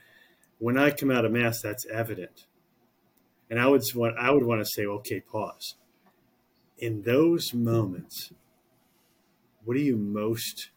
[0.60, 2.46] when I come out of mass, that's evident.
[3.50, 5.76] And I would want I would want to say, okay, pause.
[6.78, 8.32] In those moments,
[9.64, 10.70] what are you most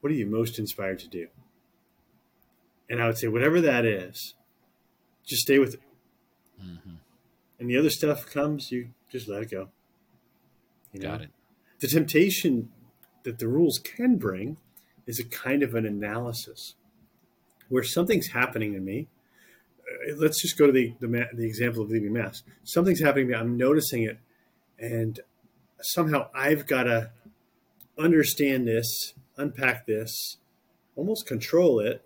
[0.00, 1.28] what are you most inspired to do?
[2.90, 4.34] And I would say, whatever that is,
[5.26, 5.80] just stay with it.
[6.62, 6.94] Mm-hmm.
[7.60, 9.68] And the other stuff comes, you just let it go.
[10.92, 11.10] You know?
[11.10, 11.30] Got it.
[11.80, 12.70] The temptation
[13.24, 14.56] that the rules can bring
[15.06, 16.74] is a kind of an analysis
[17.68, 19.08] where something's happening in me.
[19.80, 22.42] Uh, let's just go to the, the, the example of leaving mass.
[22.64, 23.38] Something's happening to me.
[23.38, 24.18] I'm noticing it,
[24.78, 25.20] and
[25.80, 27.10] somehow I've got to
[27.98, 30.36] understand this unpack this,
[30.96, 32.04] almost control it,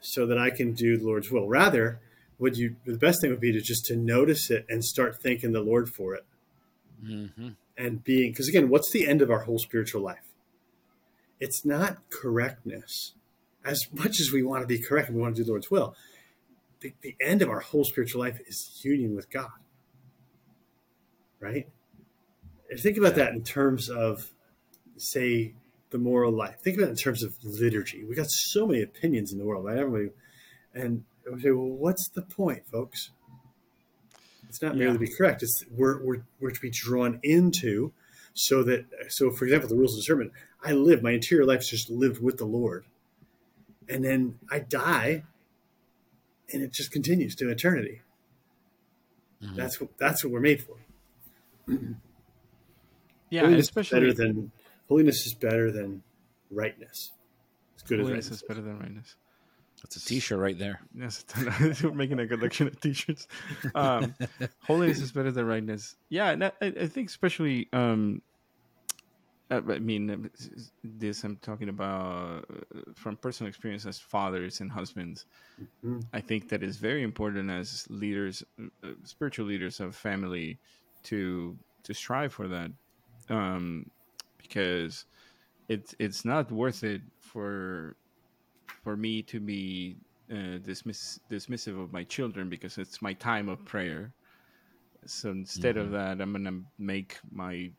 [0.00, 1.48] so that I can do the Lord's will.
[1.48, 2.00] Rather,
[2.38, 5.52] would you the best thing would be to just to notice it and start thanking
[5.52, 6.24] the Lord for it,
[7.04, 7.50] mm-hmm.
[7.76, 10.24] and being because again, what's the end of our whole spiritual life?
[11.38, 13.14] It's not correctness.
[13.64, 15.70] As much as we want to be correct and we want to do the Lord's
[15.70, 15.94] will,
[16.80, 19.50] the, the end of our whole spiritual life is union with God.
[21.38, 21.68] Right?
[22.70, 24.32] And think about that in terms of,
[24.96, 25.54] say,
[25.90, 26.60] the moral life.
[26.60, 28.04] Think about it in terms of liturgy.
[28.04, 29.76] We got so many opinions in the world, right?
[29.76, 30.10] Everybody,
[30.74, 33.10] and we say, well, what's the point, folks?
[34.48, 35.42] It's not merely to be correct.
[35.42, 37.92] It's we're, we're, we're to be drawn into
[38.34, 40.32] so that, so for example, the rules of discernment,
[40.64, 42.84] I live, my interior life is just lived with the Lord.
[43.88, 45.24] And then I die
[46.52, 48.02] and it just continues to eternity.
[49.42, 49.56] Mm-hmm.
[49.56, 50.76] That's what, that's what we're made for.
[53.30, 54.52] yeah, especially better than
[54.90, 56.02] Holiness is better than
[56.50, 57.12] rightness.
[57.76, 58.42] As good Holiness as rightness.
[58.42, 59.16] is better than rightness.
[59.82, 60.80] That's a T-shirt right there.
[60.94, 61.24] Yes,
[61.82, 63.28] we're making a collection of T-shirts.
[63.74, 64.14] Um,
[64.58, 65.94] holiness is better than rightness.
[66.08, 67.68] Yeah, I, I, think especially.
[67.72, 68.20] Um,
[69.48, 70.28] uh, I mean,
[70.82, 75.24] this I'm talking about uh, from personal experience as fathers and husbands.
[75.84, 76.00] Mm-hmm.
[76.12, 80.58] I think that is very important as leaders, uh, spiritual leaders of family,
[81.04, 82.72] to to strive for that.
[83.28, 83.86] Um,
[84.50, 85.04] because
[85.68, 87.96] it's it's not worth it for
[88.82, 89.96] for me to be
[90.30, 94.12] uh, dismiss, dismissive of my children because it's my time of prayer.
[95.06, 95.86] So instead mm-hmm.
[95.86, 97.70] of that, I'm gonna make my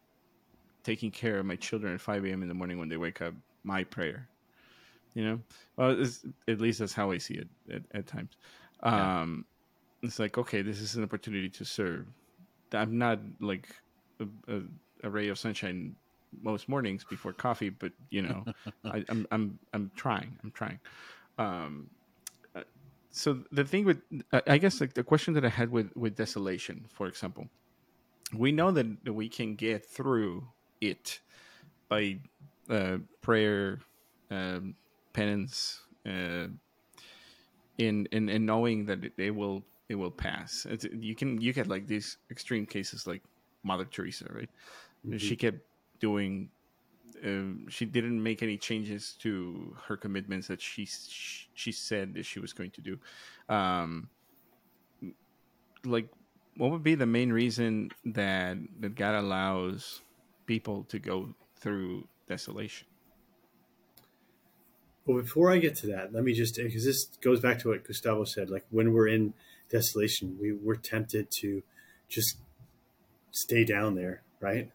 [0.84, 2.41] taking care of my children at 5 a.m.
[2.41, 4.27] in the morning when they wake up my prayer.
[5.13, 5.39] You know,
[5.75, 6.05] well,
[6.47, 8.31] at least that's how I see it at, at times.
[8.81, 9.45] Um.
[10.03, 12.07] It's like okay, this is an opportunity to serve.
[12.73, 13.67] I'm not like
[14.19, 14.62] a, a,
[15.03, 15.95] a ray of sunshine
[16.41, 18.46] most mornings before coffee, but you know,
[18.86, 20.38] I, am I'm, I'm I'm trying.
[20.44, 20.80] I'm trying.
[21.38, 21.89] Um,
[22.56, 22.62] uh,
[23.12, 24.02] so the thing with
[24.48, 27.48] I guess like the question that I had with with desolation, for example,
[28.34, 30.48] we know that, that we can get through
[30.80, 31.20] it
[31.89, 32.20] by
[32.70, 33.80] uh, prayer,
[34.30, 34.76] um,
[35.13, 36.48] penance, uh,
[37.78, 40.66] in, in in knowing that it, it will it will pass.
[40.70, 43.22] It's, you can you get like these extreme cases like
[43.64, 44.49] Mother Teresa, right?
[45.05, 45.18] Mm-hmm.
[45.18, 45.60] She kept
[46.02, 46.49] doing
[47.24, 50.88] uh, she didn't make any changes to her commitments that she
[51.54, 52.99] she said that she was going to do.
[53.47, 54.10] Um,
[55.86, 56.08] like,
[56.58, 60.02] what would be the main reason that that God allows
[60.47, 62.88] people to go through desolation?
[65.06, 67.84] Well, before I get to that, let me just because this goes back to what
[67.84, 68.49] Gustavo said.
[68.49, 69.34] Like when we're in
[69.70, 71.62] desolation, we we're tempted to
[72.10, 72.38] just
[73.32, 74.72] stay down there, right?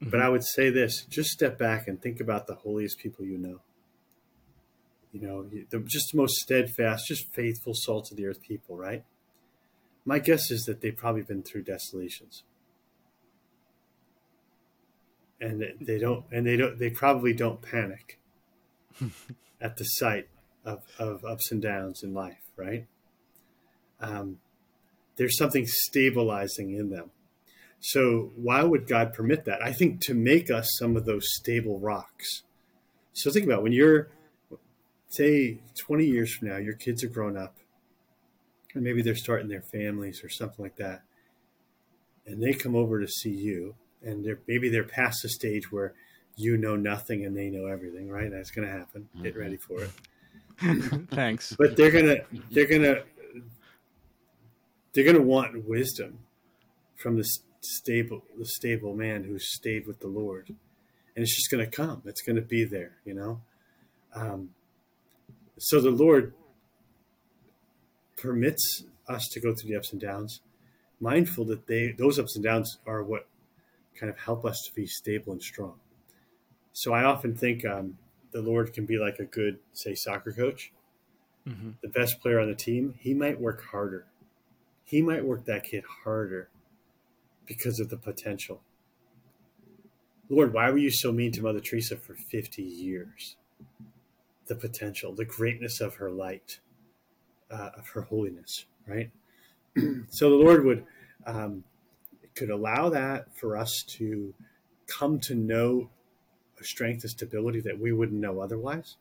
[0.00, 0.10] Mm-hmm.
[0.10, 3.38] But I would say this just step back and think about the holiest people you
[3.38, 3.60] know.
[5.12, 9.04] You know, the just the most steadfast, just faithful, salt of the earth people, right?
[10.04, 12.42] My guess is that they've probably been through desolations.
[15.40, 18.18] and they don't and they don't they probably don't panic
[19.60, 20.28] at the sight
[20.64, 22.86] of, of ups and downs in life right
[24.00, 24.38] um,
[25.16, 27.10] there's something stabilizing in them
[27.80, 29.62] so why would god permit that?
[29.62, 32.42] I think to make us some of those stable rocks.
[33.12, 34.08] So think about when you're
[35.08, 37.54] say 20 years from now your kids are grown up
[38.74, 41.02] and maybe they're starting their families or something like that
[42.26, 45.94] and they come over to see you and they're maybe they're past the stage where
[46.34, 48.30] you know nothing and they know everything right?
[48.30, 49.08] That's going to happen.
[49.22, 49.38] Get Mhm.
[49.40, 49.90] ready for it.
[51.10, 51.54] Thanks.
[51.56, 52.16] but they're gonna
[52.50, 53.02] they're gonna
[54.92, 56.18] they're gonna want wisdom
[56.96, 60.48] from the s- stable the stable man who stayed with the lord.
[60.48, 62.02] And it's just gonna come.
[62.04, 63.40] It's gonna be there you know?
[64.14, 64.50] Um,
[65.58, 66.34] so the lord
[68.16, 70.40] permits us to go through the ups and downs
[71.00, 73.28] mindful that they those ups and downs are what
[73.98, 75.74] kind of help us to be stable and strong.
[76.72, 77.98] So i often think um,
[78.32, 80.72] the lord can be like a good say soccer coach.
[81.44, 84.06] Hmm the best player on the team, he might work harder.
[84.84, 86.48] He might work that kid harder
[87.46, 88.60] because of the potential.
[90.28, 93.36] Lord, why were you so mean to Mother Teresa for 50 years?
[94.46, 96.60] The potential, the greatness of her light,
[97.50, 99.10] uh, of her holiness, right?
[100.08, 100.84] so the Lord would
[101.26, 101.64] um,
[102.34, 104.34] could allow that for us to
[104.86, 105.90] come to know
[106.60, 108.96] a strength and stability that we wouldn't know otherwise.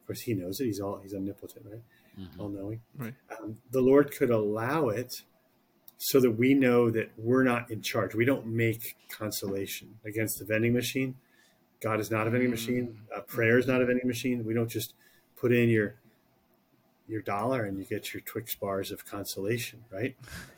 [0.00, 0.66] Of course, He knows it.
[0.66, 1.82] He's all He's omnipotent, right?
[2.18, 2.40] Mhm.
[2.40, 2.80] all knowing.
[2.96, 3.14] Right.
[3.38, 5.22] Um, the Lord could allow it
[6.02, 8.14] so that we know that we're not in charge.
[8.14, 11.16] We don't make consolation against the vending machine.
[11.82, 13.00] God is not a vending machine.
[13.14, 14.44] Uh, prayer is not a vending machine.
[14.44, 14.94] We don't just
[15.36, 15.96] put in your
[17.08, 20.16] your dollar and you get your Twix bars of consolation, right?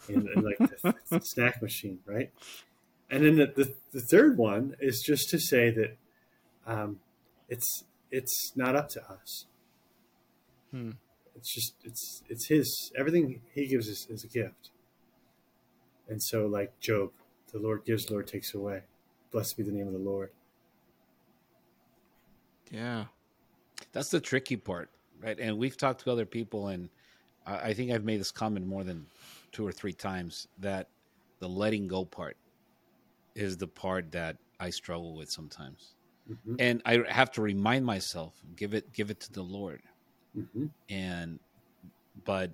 [0.09, 2.30] And, and like the, the snack machine, right?
[3.11, 5.97] And then the, the, the third one is just to say that
[6.66, 7.01] um,
[7.49, 9.47] it's it's not up to us
[10.72, 10.93] Hmm.
[11.36, 14.71] it's just it's it's his everything he gives us is a gift
[16.12, 17.10] and so like job
[17.52, 18.82] the lord gives the lord takes away
[19.32, 20.30] blessed be the name of the lord
[22.70, 23.06] Yeah.
[23.92, 24.90] That's the tricky part,
[25.20, 25.38] right?
[25.38, 26.88] And we've talked to other people, and
[27.46, 29.06] I think I've made this comment more than
[29.52, 30.88] two or three times that
[31.40, 32.36] the letting go part
[33.34, 35.96] is the part that I struggle with sometimes.
[36.28, 39.82] Mhm, And I have to remind myself, give it, give it to the Lord.
[40.34, 41.40] mhm, And,
[42.24, 42.52] but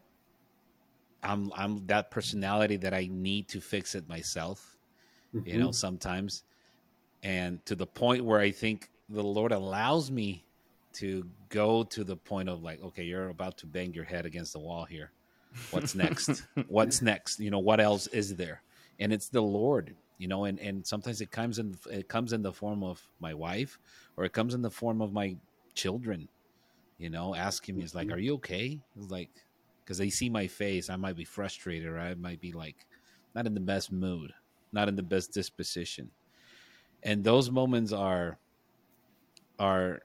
[1.23, 4.77] I'm, I'm that personality that I need to fix it myself
[5.45, 5.73] you know mhm.
[5.73, 6.45] sometimes.
[7.23, 10.47] And to the point where i think the lord allows me
[10.95, 14.53] to go to the point of like okay you're about to bang your head against
[14.53, 15.13] the wall here.
[15.71, 16.45] What's next?
[16.67, 17.41] What's next?
[17.41, 18.63] You know what else is there?
[19.01, 22.43] And it's the lord you know and and sometimes it comes in it comes in
[22.43, 23.79] the form of my wife
[24.17, 25.37] or it comes in the form of my
[25.75, 26.29] children
[26.99, 28.13] you know asking me is like Mhm.
[28.13, 28.83] are you okay?
[28.97, 29.31] It's like
[29.89, 32.85] because they see my face i might be frustrated or i might be like
[33.35, 34.35] not in the best mood
[34.73, 36.11] not in the best disposition.
[37.03, 38.39] And those moments are
[39.59, 40.03] are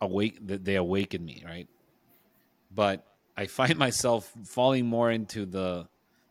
[0.00, 1.68] awake that they awaken me right?
[2.74, 3.04] But
[3.36, 5.88] i find myself falling more into the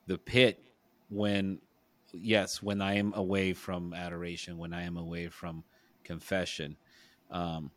[0.07, 0.63] the pit
[1.09, 1.59] when
[2.11, 5.63] yes when i am away from adoration when i am away from
[6.03, 6.77] confession.
[7.29, 7.71] Um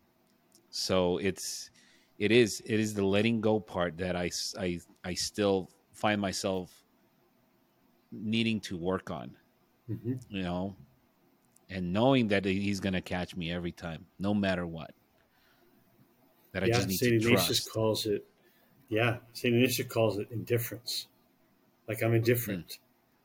[0.71, 1.71] so it's
[2.19, 6.85] it is it is the letting go part that I, I I still find myself
[8.11, 9.37] needing to work on
[9.89, 10.19] Mhm.
[10.29, 10.77] you know,
[11.69, 14.95] and knowing that he's going to catch me every time, no matter what.
[16.53, 17.73] That I just need saint to ignatius trust.
[17.75, 18.27] calls it
[18.89, 21.09] yeah saint ignatius calls it indifference
[21.89, 22.79] like i'm indifferent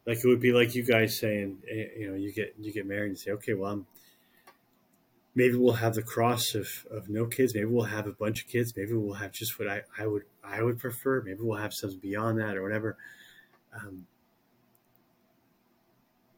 [0.07, 2.85] like it would be like you guys saying eh, you know you get you get
[2.87, 3.87] married and say okay well i'm
[5.35, 8.47] maybe we'll have the cross of, of no kids maybe we'll have a bunch of
[8.47, 11.73] kids maybe we'll have just what i, I would i would prefer maybe we'll have
[11.73, 12.97] something beyond that or whatever.
[13.75, 14.05] Um,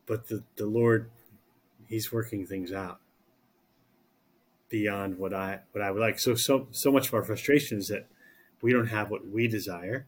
[0.06, 1.10] but the, the lord
[1.88, 3.00] he's working things out
[4.70, 6.20] beyond what i what i would like.
[6.20, 8.08] So so so much of our frustration is that
[8.62, 10.08] we don't have what we desire.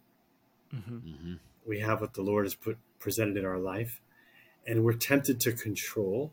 [0.71, 1.33] Hmm hmm
[1.65, 4.01] we have what the lord has put presented in our life
[4.65, 6.31] and we're tempted to control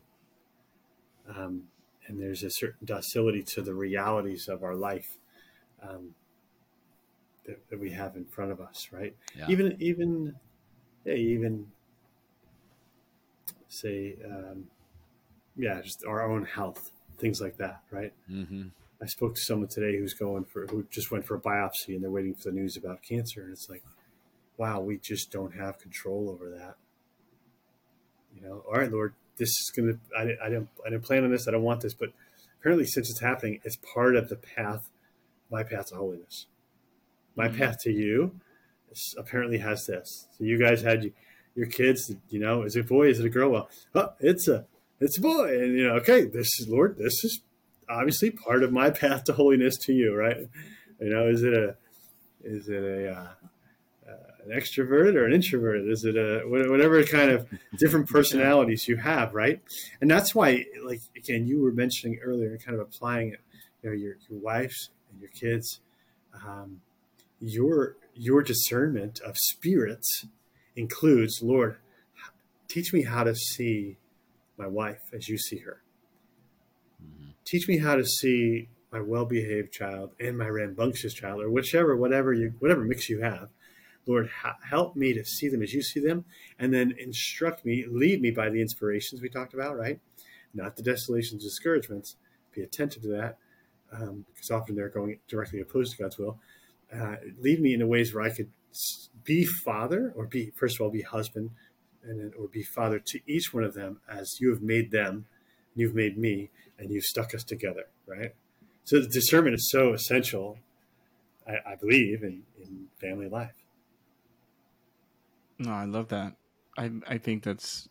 [1.27, 1.63] um,
[2.07, 5.17] and there's a certain docility to the realities of our life
[5.81, 6.15] um,
[7.45, 9.15] that, that we have in front of us right?
[9.37, 9.47] Yeah.
[9.49, 10.35] even even
[11.03, 11.67] yeah, even
[13.67, 14.65] say um,
[15.55, 18.13] yeah just our own health things like that right?
[18.27, 18.67] Hmm
[19.01, 22.03] i spoke to someone today who's going for who just went for a biopsy and
[22.03, 23.83] they're waiting for the news about cancer and it's like
[24.57, 26.75] wow we just don't have control over that.
[28.35, 28.63] You know?
[28.67, 29.93] All right lord this is gonna.
[30.17, 31.47] I, I didn't I didn't plan on this.
[31.47, 32.09] I don't want this, but
[32.59, 34.89] apparently, since it's happening, it's part of the path,
[35.51, 36.47] my path to holiness.
[37.35, 37.57] My Mhm.
[37.57, 38.39] path to you,
[39.17, 40.27] apparently has this.
[40.37, 41.11] So you guys had you,
[41.55, 42.13] your kids.
[42.29, 43.09] You know, is it a boy?
[43.09, 43.51] Is it a girl?
[43.51, 44.65] Well, oh, it's a
[44.99, 46.97] it's a boy, and you know, okay, this is Lord.
[46.97, 47.41] This is
[47.89, 50.47] obviously part of my path to holiness to you, right?
[50.99, 51.75] You know, is it a
[52.43, 53.27] is it a uh,
[54.45, 55.87] an extroverted or an introvert?
[55.87, 59.61] Is it a whatever kind of different personalities you have, right?
[60.01, 63.39] And that's why, like again, you were mentioning earlier, kind of applying it.
[63.81, 65.81] You know, your your wives and your kids,
[66.45, 66.81] um,
[67.39, 70.25] your your discernment of spirits
[70.75, 71.77] includes, Lord,
[72.67, 73.97] teach me how to see
[74.57, 75.81] my wife as you see her.
[77.03, 77.33] Mhm.
[77.45, 82.31] Teach me how to see my well-behaved child and my rambunctious child, or whichever, whatever
[82.31, 83.49] you, whatever mix you have.
[84.07, 84.29] Lord,
[84.69, 86.25] help me to see them as you see them,
[86.59, 89.99] and then instruct me, lead me by the inspirations we talked about, right?
[90.53, 92.15] Not the desolations, discouragements.
[92.53, 93.37] Be attentive to that,
[93.91, 96.39] um, because often they're going directly opposed to God's will.
[96.93, 98.51] Uh, lead me in ways where I could
[99.23, 101.49] be father, or be first of all be husband,
[102.03, 105.25] and then, or be father to each one of them as you have made them,
[105.75, 108.35] you've made me, and you've stuck us together, right?
[108.83, 110.59] So the discernment is so essential,
[111.47, 113.64] I, I believe, in, in family life.
[115.57, 116.35] No, I love that.
[116.77, 117.87] I I think that's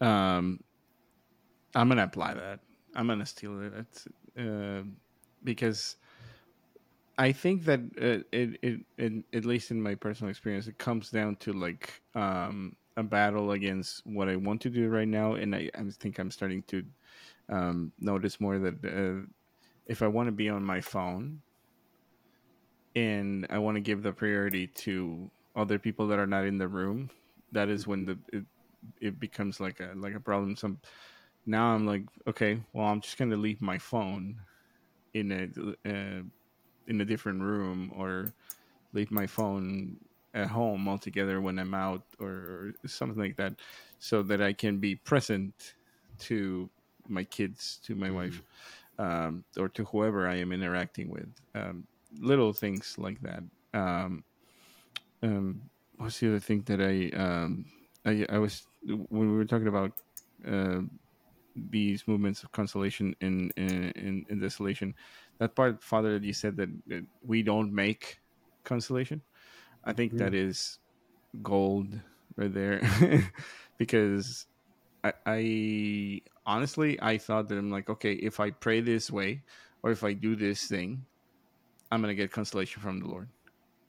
[0.00, 0.60] um
[1.74, 2.60] I'm gonna apply that.
[2.94, 4.04] I'm gonna steal it.
[4.38, 4.82] Uh,
[5.42, 5.96] because
[7.18, 11.10] I think that uh, it, it it at least in my personal experience, it comes
[11.10, 15.54] down to like um a battle against what I want to do right now, and
[15.54, 16.84] I, I think I'm starting to
[17.48, 19.26] um notice more that uh,
[19.86, 21.42] if I want to be on my phone
[22.94, 26.68] and I want to give the priority to other people that are not in the
[26.68, 27.10] room,
[27.52, 28.44] that is when the it,
[29.00, 30.56] it becomes like a like a problem.
[30.56, 30.78] Some
[31.46, 34.40] now I'm like, okay, well, I'm just gonna leave my phone
[35.14, 36.22] in a uh,
[36.86, 38.32] in a different room or
[38.92, 39.96] leave my phone
[40.34, 43.54] at home altogether when I'm out or, or something like that,
[43.98, 45.74] so that I can be present
[46.20, 46.70] to
[47.08, 48.42] my kids, to my wife,
[48.98, 51.28] um, or to whoever I am interacting with.
[51.54, 51.86] Um,
[52.20, 53.42] little things like that.
[53.74, 54.24] Um,
[55.22, 57.66] um, what's the other thing that I um,
[58.04, 59.92] I, I was when we were talking about
[60.46, 60.80] uh,
[61.54, 64.94] these movements of consolation in in, in desolation
[65.38, 68.20] that part father that you said that, that we don't make
[68.64, 69.22] consolation
[69.84, 70.78] i think that is
[71.42, 72.00] gold
[72.36, 72.80] right there.
[73.78, 74.46] Because
[75.04, 79.44] I, I honestly i thought that i'm like okay if i pray this way
[79.82, 81.06] or if i do this thing
[81.90, 83.30] i'm gonna get consolation from the lord.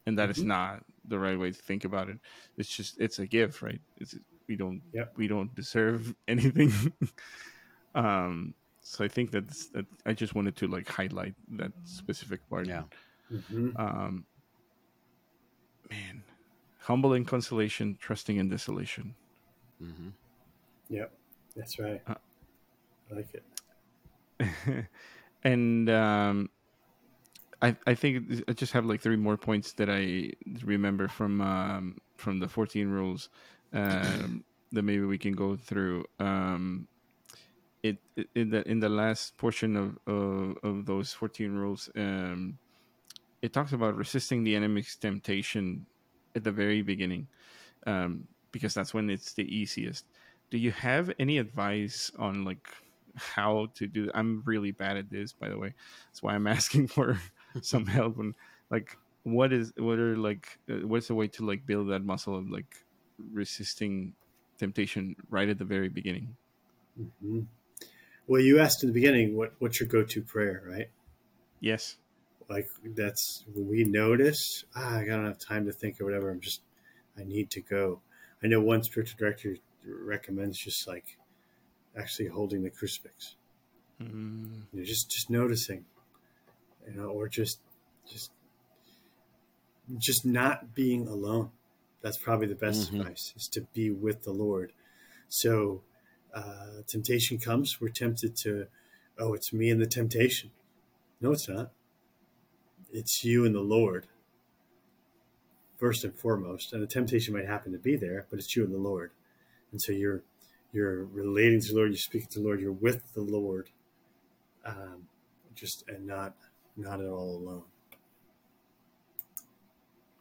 [0.05, 0.45] And that is Mhm.
[0.45, 2.17] not the right way to think about it
[2.57, 4.15] it's just it's a gift right it's
[4.47, 5.13] we don't Yep.
[5.17, 6.71] we don't deserve anything
[7.95, 12.67] um so i think that's that i just wanted to like highlight that specific part
[12.67, 12.83] Yeah.
[13.29, 14.25] hmm um
[15.89, 16.23] man
[16.79, 19.15] humble in consolation trusting in desolation
[19.79, 20.09] hmm
[20.89, 21.11] Yep,
[21.55, 22.01] that's right.
[22.05, 22.13] Uh,
[23.09, 23.43] I like it.
[25.43, 26.49] and um
[27.63, 30.31] I, I think I just have like three more points that I
[30.65, 33.29] remember from um, from the 14 rules
[33.73, 34.43] um,
[34.73, 36.05] that maybe we can go through.
[36.19, 36.89] Um,
[37.83, 37.99] it,
[38.35, 42.59] in the in the last portion of of, of those 14 rules, um,
[43.41, 45.87] it talks about resisting the enemy's temptation
[46.35, 47.27] at the very beginning,
[47.87, 50.05] um, because that's when it's the easiest.
[50.51, 52.67] Do you have any advice on like
[53.15, 54.11] how to do?
[54.15, 55.73] I'm really bad at this, by the way.
[56.09, 57.19] That's why I'm asking for
[57.61, 58.35] some help and
[58.69, 62.35] like what is what are like uh, what's the way to like build that muscle
[62.35, 62.75] of like
[63.17, 64.15] resisting
[64.59, 66.37] temptation right at the very beginning
[67.19, 67.41] hmm
[68.27, 70.89] Well, you asked in the beginning what what's your go-to prayer, right?
[71.59, 71.97] yes
[72.49, 76.29] Like that's when we notice ah, I don't have time to think or whatever.
[76.29, 76.61] I'm just
[77.17, 78.01] I need to go.
[78.43, 81.17] I know one spiritual director recommends just like
[81.95, 83.35] actually holding the crucifix.
[83.99, 85.85] mm, You know, just just noticing,
[86.87, 87.59] you know, or just
[88.09, 88.31] just
[89.97, 91.51] just not being alone.
[92.01, 92.99] That's probably the best Mhm.
[93.01, 94.73] advice is to be with the Lord.
[95.29, 95.83] So
[96.33, 98.67] uh, temptation comes, we're tempted to,
[99.19, 100.51] oh, it's me and the temptation.
[101.21, 101.71] No, it's not.
[102.91, 104.07] It's you and the Lord
[105.77, 106.73] first and foremost.
[106.73, 109.11] And the temptation might happen to be there, but it's you and the Lord.
[109.71, 110.23] And so you're
[110.71, 113.69] you're relating to the Lord, you're speaking to the Lord, you're with the Lord
[114.65, 115.07] um,
[115.53, 116.35] just and not
[116.77, 117.63] not at all alone.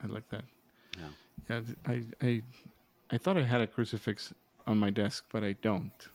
[0.02, 0.44] i like that
[0.98, 1.08] Yeah.
[1.48, 2.42] yeah i i
[3.10, 4.32] i thought i had a crucifix
[4.66, 6.08] on my desk but i don't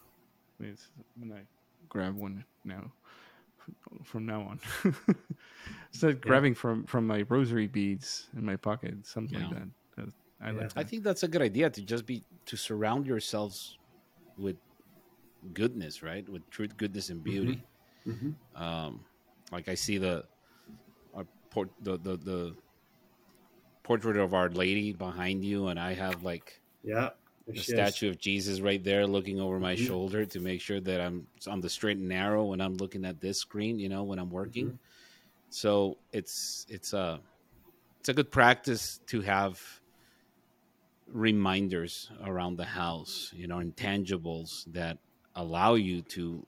[0.59, 0.87] It's
[1.19, 1.41] when I
[1.89, 2.91] grab one now.
[4.03, 4.59] From now on,
[5.91, 6.21] instead yeah.
[6.29, 9.49] grabbing from from my rosary beads in my pocket, something yeah.
[9.49, 9.67] like
[9.97, 10.09] that.
[10.41, 10.69] I like.
[10.73, 10.79] That.
[10.79, 13.77] I think that's a good idea to just be to surround yourselves
[14.37, 14.55] with
[15.53, 16.27] goodness, right?
[16.29, 17.61] With truth, goodness, and beauty.
[18.07, 18.11] Mm-hmm.
[18.29, 18.63] Mm-hmm.
[18.63, 19.01] Um,
[19.51, 20.25] like I see the,
[21.49, 22.55] port, the the the
[23.83, 27.09] portrait of Our Lady behind you, and I have like yeah
[27.47, 28.15] the statue is.
[28.15, 29.85] of Jesus right there looking over my mm-hmm.
[29.85, 33.21] shoulder to make sure that I'm on the straight and narrow when I'm looking at
[33.21, 34.67] this screen, you know, when I'm working.
[34.67, 34.75] Mm-hmm.
[35.49, 37.21] So it's it's a
[37.99, 39.61] it's a good practice to have
[41.07, 44.97] reminders around the house, you know, intangibles that
[45.35, 46.45] allow you to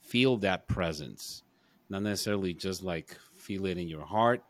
[0.00, 1.42] feel that presence,
[1.88, 4.42] not necessarily just like feel it in your heart,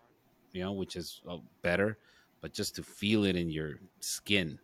[0.53, 1.99] you know, which is uh, better,
[2.41, 4.59] but just to feel it in your skin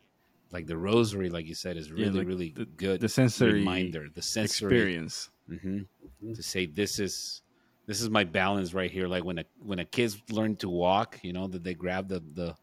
[0.55, 3.01] like the rosary, like you said, is really yeah, like really the, good.
[3.01, 6.33] The sensory reminder, the sensory experience mm-hmm, mm-hmm.
[6.33, 7.43] to say this is
[7.87, 9.09] this is my balance right here.
[9.09, 12.23] Like when a when a kids learn to walk, you know that they grab the
[12.35, 12.55] the,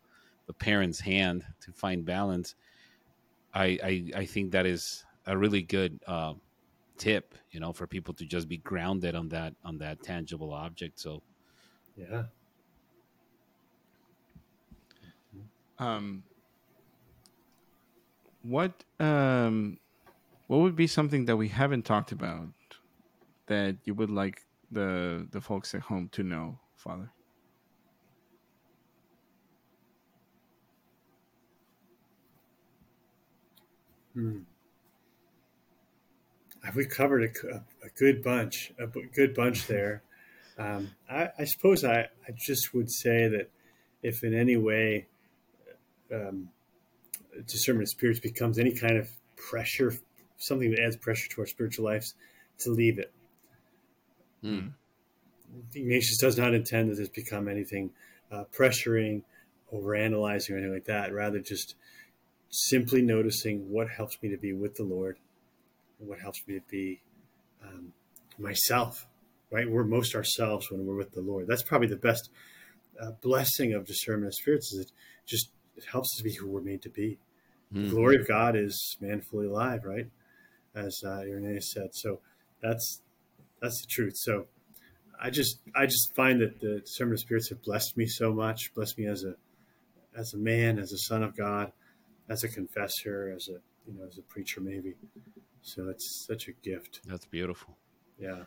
[0.47, 2.55] the parent's hand to find balance.
[3.53, 6.35] I, I I think that is a really good uh,
[7.01, 10.99] tip, you know, for people to just be grounded on that on that tangible object.
[10.99, 11.23] So,
[11.97, 12.25] yeah.
[15.79, 16.23] Um,
[18.43, 19.79] what um,
[20.45, 22.49] what would be something that we haven't talked about
[23.47, 27.09] that you would like the the folks at home to know, Father?
[34.13, 34.41] Hmm.
[36.75, 37.55] We covered a,
[37.85, 40.03] a, good bunch, a good bunch there.
[40.57, 43.49] Um, I, I, suppose I, I just would say that
[44.03, 45.07] if in any way
[46.13, 46.49] um,
[47.47, 49.93] discernment of spirits becomes any kind of pressure,
[50.37, 52.13] something that adds pressure to our spiritual lives,
[52.59, 53.11] to leave it.
[54.41, 54.67] Hmm.
[55.73, 57.91] Ignatius does not intend that this become anything
[58.31, 59.23] uh, pressuring,
[59.73, 61.13] overanalyzing, or anything like that.
[61.13, 61.75] Rather, just
[62.49, 65.17] simply noticing what helps me to be with the Lord,
[66.05, 67.01] what helps me to be
[67.63, 67.93] um,
[68.37, 69.07] myself.
[69.51, 71.45] Right, we're most ourselves when we're with the Lord.
[71.45, 72.29] That's probably the best
[73.01, 74.71] uh, blessing of discernment of spirits.
[74.71, 74.91] Is it
[75.25, 77.17] just it helps us be who we're made to be.
[77.73, 77.83] Mm-hmm.
[77.83, 77.95] The hmm.
[77.95, 80.07] glory of God is man fully alive, right?
[80.73, 81.89] As uh, Irenaeus said.
[81.93, 82.19] So
[82.61, 83.01] that's
[83.61, 84.13] that's the truth.
[84.15, 84.47] So
[85.21, 88.73] I just I just find that the discernment of spirits have blessed me so much,
[88.73, 89.35] blessed me as a
[90.17, 91.71] as a man, as a son of God,
[92.29, 94.95] as a confessor, as a you know as a preacher maybe.
[95.61, 97.01] So it's such a gift.
[97.05, 97.77] That's beautiful.
[98.19, 98.43] Yeah.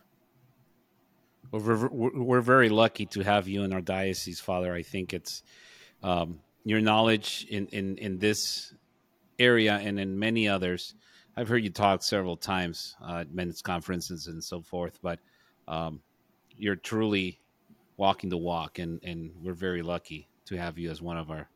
[1.50, 4.74] Well, we're, we're very lucky to have you in our diocese, Father.
[4.74, 5.42] I think it's
[6.02, 8.74] um, your knowledge in, in, in this
[9.38, 10.94] area and in many others.
[11.36, 15.18] I've heard you talk several times uh, at men's conferences and so forth, but
[15.66, 16.00] um,
[16.56, 17.40] you're truly
[17.96, 21.48] walking the walk, and, and we're very lucky to have you as one of our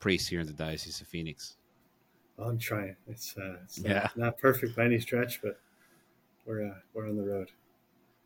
[0.00, 1.56] priests here in the Diocese of Phoenix.
[2.42, 2.96] Well, I'm trying.
[3.06, 4.08] It's, uh, it's not, yeah.
[4.16, 5.60] not perfect by any stretch, but
[6.44, 7.50] we're uh, we're on the road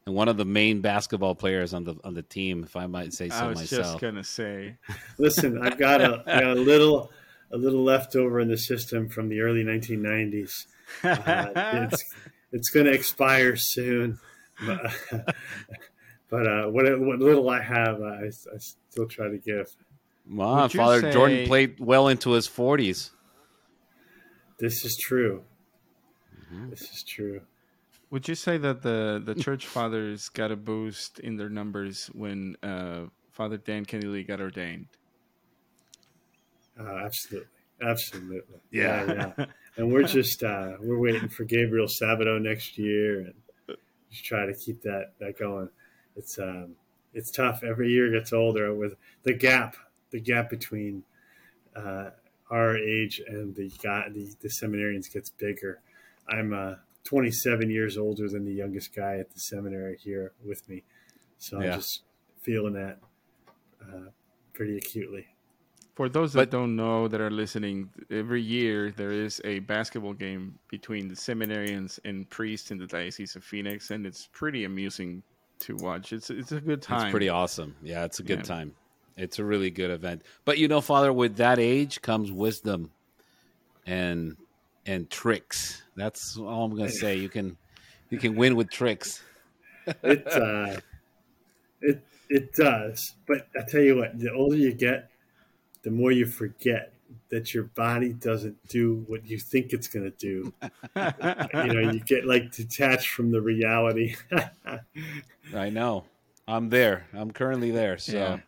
[0.06, 3.12] and one of the main basketball players on the on the team, if I might
[3.12, 3.44] say so myself.
[3.44, 3.86] I was myself.
[3.86, 4.76] just gonna say.
[5.18, 7.10] Listen, I've got a, got a little
[7.52, 10.66] a little leftover in the system from the early 1990s.
[11.02, 11.48] Uh,
[11.90, 12.04] it's
[12.52, 14.20] it's going to expire soon,
[14.64, 14.80] but,
[16.30, 19.74] but uh, what what little I have, I, I still try to give.
[20.30, 21.12] Wow, Father say...
[21.12, 23.10] Jordan played well into his 40s.
[24.58, 25.44] This is true.
[26.34, 26.70] Mm-hmm.
[26.70, 27.40] This is true.
[28.10, 32.56] Would you say that the the church fathers got a boost in their numbers when
[32.62, 34.86] uh, Father Dan Kennedy got ordained?
[36.78, 37.48] Uh, absolutely,
[37.82, 38.60] absolutely.
[38.70, 39.46] Yeah, yeah.
[39.76, 43.76] and we're just uh, we're waiting for Gabriel Sabato next year, and
[44.10, 45.68] just try to keep that that going.
[46.14, 46.76] It's um,
[47.12, 47.64] it's tough.
[47.64, 48.94] Every year gets older with
[49.24, 49.76] the gap,
[50.10, 51.02] the gap between
[51.74, 52.10] uh,
[52.50, 55.80] our age and the, the the seminarians gets bigger.
[56.28, 56.74] I'm uh,
[57.04, 60.82] 27 years older than the youngest guy at the seminary here with me.
[61.38, 61.74] So yeah.
[61.74, 62.02] I'm just
[62.42, 62.98] feeling that
[63.80, 64.10] uh,
[64.52, 65.26] pretty acutely.
[65.94, 70.12] For those that but, don't know that are listening, every year there is a basketball
[70.12, 75.22] game between the seminarians and priests in the Diocese of Phoenix, and it's pretty amusing
[75.60, 76.12] to watch.
[76.12, 77.06] It's it's a good time.
[77.06, 77.74] It's pretty awesome.
[77.82, 78.44] Yeah, it's a good yeah.
[78.44, 78.74] time.
[79.16, 80.22] It's a really good event.
[80.44, 82.90] But you know, Father, with that age comes wisdom
[83.86, 84.36] and
[84.84, 85.82] and tricks.
[85.96, 87.16] That's all I'm gonna say.
[87.16, 87.56] You can
[88.10, 89.22] you can win with tricks.
[89.86, 90.80] it uh,
[91.80, 95.10] it it does, but I tell you what, the older you get,
[95.82, 96.92] the more you forget
[97.28, 100.52] that your body doesn't do what you think it's going to do.
[100.96, 104.16] you know, you get like detached from the reality.
[105.54, 106.04] I know.
[106.48, 107.06] I'm there.
[107.12, 107.98] I'm currently there.
[107.98, 108.38] So Yeah.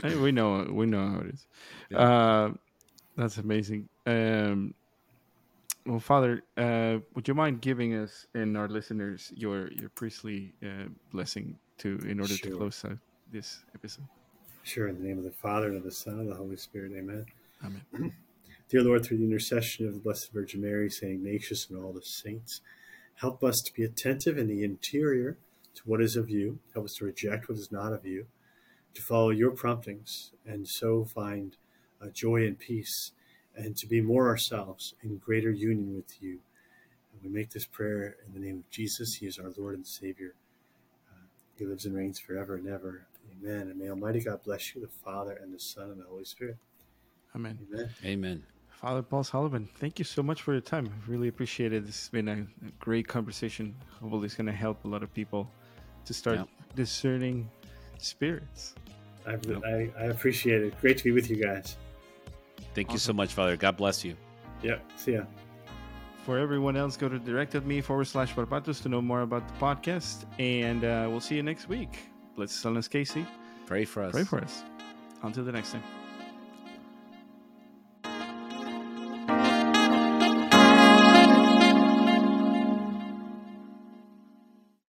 [0.00, 1.46] Hey, we know we know how it is.
[1.90, 1.98] Yeah.
[1.98, 2.52] Uh,
[3.16, 3.88] that's amazing.
[4.06, 4.74] Um,
[5.84, 10.88] well, Father, uh, would you mind giving us and our listeners your your priestly uh,
[11.12, 12.98] blessing to in order to close out
[13.30, 14.06] this episode?
[14.62, 16.56] sure, in the name of the Father, and of the Son, and of the Holy
[16.56, 17.26] Spirit, amen.
[17.64, 18.12] Amen.
[18.68, 22.02] Dear Lord, through the intercession of the Blessed Virgin Mary, Saint Ignatius, and all the
[22.02, 22.60] saints,
[23.16, 25.36] help us to be attentive in the interior
[25.74, 26.58] to what is of you.
[26.72, 28.26] Help us to reject what is not of you,
[28.94, 31.56] to follow your promptings, and so find
[32.02, 33.12] uh, joy and peace,
[33.56, 36.40] and to be more ourselves in greater union with you.
[37.12, 39.14] And we make this prayer in the name of Jesus.
[39.14, 40.34] He is our Lord and Savior.
[41.10, 41.26] Uh,
[41.56, 43.06] he lives and reigns forever and ever.
[43.40, 43.68] Amen.
[43.68, 46.56] And may Almighty God bless you, the Father, and the Son, and the Holy Spirit.
[47.34, 47.58] Amen.
[47.72, 47.90] Amen.
[48.04, 48.42] Amen.
[48.68, 50.86] Father Paul Sullivan, thank you so much for your time.
[50.88, 51.86] I really appreciate it.
[51.86, 52.32] This has been a,
[52.66, 53.74] a great conversation.
[54.00, 55.48] Hopefully, it's going to help a lot of people
[56.04, 56.44] to start Yeah.
[56.74, 57.48] discerning
[58.04, 58.74] spirits.
[59.26, 59.62] I, Yep.
[59.64, 60.80] I, I appreciate it.
[60.80, 61.76] Great to be with you guys.
[62.74, 63.56] Thank you so much, Father.
[63.56, 64.16] God bless you.
[64.62, 64.82] Yep.
[64.96, 65.22] See ya.
[66.24, 70.24] For everyone else, go to directedme forward slash barbatos to know more about the podcast.
[70.38, 71.98] And uh, we'll see you next week.
[72.36, 73.26] Bless Solanus Casey.
[73.66, 74.12] Pray for us.
[74.12, 74.62] Pray for us.
[75.22, 75.82] Until the next time.